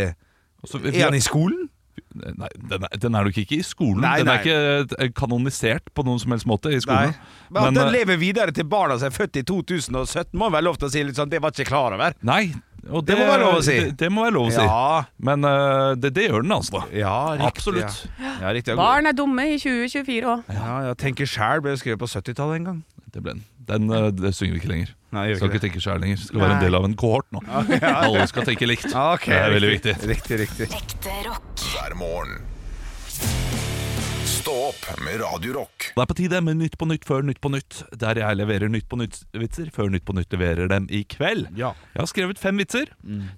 [0.63, 1.67] Altså, vi- Er han i skolen?
[2.15, 4.01] Nei, den er, den er nok ikke i skolen.
[4.03, 4.41] Nei, den er nei.
[4.43, 6.81] ikke eh, kanonisert på noen som helst måte i Nei.
[6.83, 7.13] skolen.
[7.51, 10.65] Men at den eh, lever videre til barna som er født i 2017, må være
[10.67, 12.15] lov til å si litt sånn Det var ikke klar over.
[12.27, 12.53] Nei,
[12.89, 13.75] og Det må være lov å si.
[13.77, 14.63] Det, det må være lov å si.
[14.65, 15.03] Ja.
[15.29, 16.81] Men uh, det, det gjør den, altså.
[16.95, 17.99] Ja, riktig, Absolutt.
[18.17, 18.33] Ja.
[18.41, 18.77] Ja, riktig.
[18.79, 20.49] Barn er dumme i 2024 òg.
[20.55, 22.79] Ja, ja, Tenker sjæl ble skrevet på 70-tallet en gang.
[23.11, 23.45] Det ble den.
[23.69, 24.95] Den uh, det synger vi ikke lenger.
[25.11, 26.23] Nei, Skal ikke ikke tenke sjæl lenger.
[26.23, 27.43] Skal være en del av en kohort nå.
[27.75, 27.97] ja.
[28.07, 28.89] Alle skal tenke likt.
[28.89, 29.97] Okay, det er veldig riktig.
[29.99, 30.15] viktig.
[30.15, 30.71] Riktig, riktig.
[30.81, 31.53] Ekte rock.
[31.75, 32.41] hver morgen.
[34.41, 35.91] Stå opp med Radio Rock.
[35.93, 38.71] Det er på tide med Nytt på Nytt før Nytt på Nytt, der jeg leverer
[38.73, 41.51] Nytt på Nytt-vitser før Nytt på Nytt leverer dem i kveld.
[41.59, 41.73] Ja.
[41.93, 42.89] Jeg har skrevet fem vitser.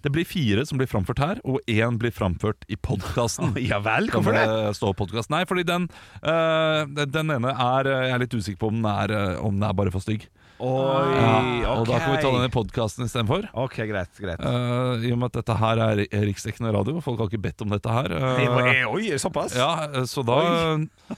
[0.04, 3.52] Det blir fire som blir framført her, og én blir framført i podkasten.
[3.74, 4.46] Ja vel, hvorfor det?
[4.80, 5.32] Stå podcast.
[5.34, 5.90] Nei, fordi den,
[6.24, 9.60] øh, den- den ene er Jeg er litt usikker på om den er, øh, om
[9.60, 10.28] den er bare for stygg.
[10.64, 11.16] Oi,
[11.64, 12.48] Ja, og da kan vi ta den ok.
[12.48, 13.48] i podkasten istedenfor.
[13.66, 14.12] Ok, greit.
[14.22, 14.40] greit.
[14.40, 17.64] Uh, I og med at dette her er ri- riksdekkende radio, folk har ikke bedt
[17.66, 18.14] om dette her.
[18.16, 19.58] Uh, Oi, såpass?
[19.60, 19.74] ja,
[20.08, 20.38] så da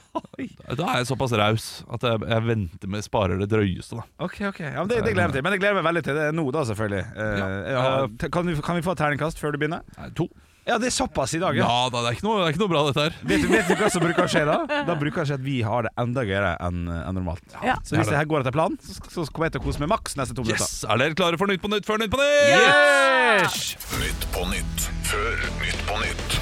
[0.76, 4.06] Da er jeg såpass raus at jeg, jeg venter med sparer det drøyeste, da.
[4.26, 5.46] Ok, ok, ja, men det, det gleder jeg meg til.
[5.46, 7.04] Men jeg gleder meg veldig til det nå, da, selvfølgelig.
[7.14, 8.28] Uh, Ja.
[8.32, 9.86] kan, vi, kan vi få et terningkast før du begynner?
[10.00, 10.26] Nei, to.
[10.66, 11.66] Ja, det er såpass i dag, ja.
[11.66, 13.18] Ja da, det er ikke noe, det er ikke noe bra, dette her.
[13.30, 14.56] Vet, du, vet du hva som bruker å skje da?
[14.88, 17.54] Da bruker det skje at vi har det enda gøyere enn enn normalt.
[17.62, 17.76] Ja.
[17.86, 19.92] Så hvis det her går etter planen, så, så kommer jeg til å kose meg
[19.94, 20.66] maks neste to minutter.
[20.66, 20.82] Yes!
[20.90, 22.50] Er dere klare for Nytt på Nytt før Nytt på Nytt?
[22.50, 23.62] Yes!
[24.02, 26.38] Nytt på nytt før Nytt på nytt.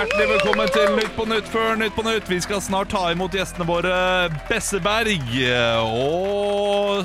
[0.00, 2.28] Hjertelig velkommen til Nytt på Nytt før Nytt på Nytt.
[2.30, 3.92] Vi skal snart ta imot gjestene våre
[4.48, 5.26] Besseberg
[5.82, 7.02] og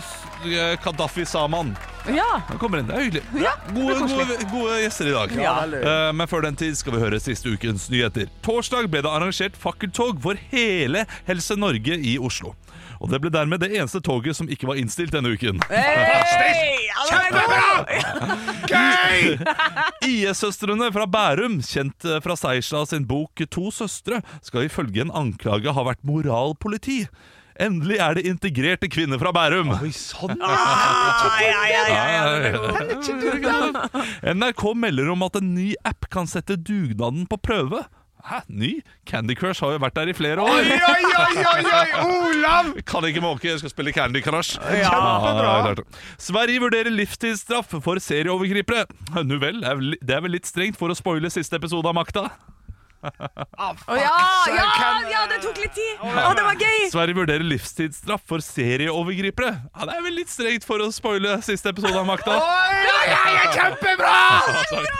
[0.47, 1.73] eh, Kadafi Saman.
[2.07, 2.39] Ja.
[2.47, 3.23] Han kommer inn, det er hyggelig.
[3.41, 5.35] Ja, Gode, gode, gode gjester i dag.
[5.41, 5.55] Ja.
[5.65, 8.31] Eh, men før den tid skal vi høre siste ukens nyheter.
[8.45, 12.55] Torsdag ble det arrangert fakkeltog for hele Helse Norge i Oslo.
[13.01, 15.61] Og det ble dermed det eneste toget som ikke var innstilt denne uken.
[15.69, 17.85] Hey, Kjempebra!
[18.71, 19.39] er!
[20.09, 25.73] IS-søstrene fra Bærum, kjent eh, fra Seisla sin bok To søstre, skal ifølge en anklage
[25.75, 27.03] ha vært moralpoliti.
[27.55, 29.69] Endelig er det integrerte kvinner fra Bærum.
[29.77, 30.41] Oi, sånn.
[30.43, 31.39] Ah.
[34.35, 37.85] NRK melder om at en ny app kan sette dugnaden på prøve.
[38.25, 38.69] Hæ, ny?
[39.05, 40.49] Candy Crush har jo vært der i flere år.
[40.49, 42.71] Oi, oi, oi, oi, oi, Olav!
[42.89, 44.55] Kan ikke måke, jeg skal spille Candy Crush.
[44.57, 45.51] Kjempebra.
[45.59, 45.83] Ja, klart.
[46.17, 48.87] Sverige vurderer livstidsstraff for serieovergripere.
[49.29, 49.61] Nu vel-
[50.01, 52.25] det er vel litt strengt for å spoile siste episode av Makta.
[53.05, 54.13] Å, ja,
[54.49, 54.67] ja,
[55.11, 56.01] ja, det tok litt tid!
[56.01, 56.87] Å, det var gøy!
[56.91, 59.51] Sverige vurderer livstidsstraff for serieovergripere.
[59.75, 62.37] Ja, Det er vel litt strengt for å spoile siste episode av Makta.
[62.39, 64.95] Oi, ja, det er jo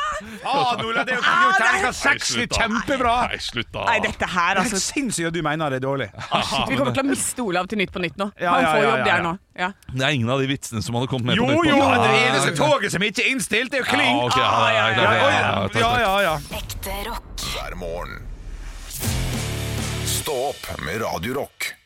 [0.46, 1.22] Ah, det er-
[1.60, 2.36] terningkast seks.
[2.36, 3.16] Er Kjempebra!
[3.30, 3.84] Nei, slutt da.
[3.90, 4.80] Nei, dette her, Det er altså.
[4.94, 6.08] sinnssykt at du mener det er dårlig.
[6.16, 8.30] Shit, vi kommer til å miste Olav til Nytt på Nytt nå.
[8.40, 9.34] Ja, Han får ja, jobb ja, der nå.
[9.56, 9.70] Ja.
[9.92, 11.78] Det er ingen av de vitsene som hadde kommet med Jo, på Nytt på jo,
[11.78, 12.04] Nytt.
[12.06, 14.16] det eneste toget som ikke er innstilt, det er jo Ja, Kling.
[14.16, 16.36] ja, ja, ja, Ja, ja, ja, ja, ja, ja, ja, ja.
[16.62, 17.35] Ekte rock.
[17.56, 18.22] Hver morgen.
[20.22, 21.85] Stå opp med Radio Rock.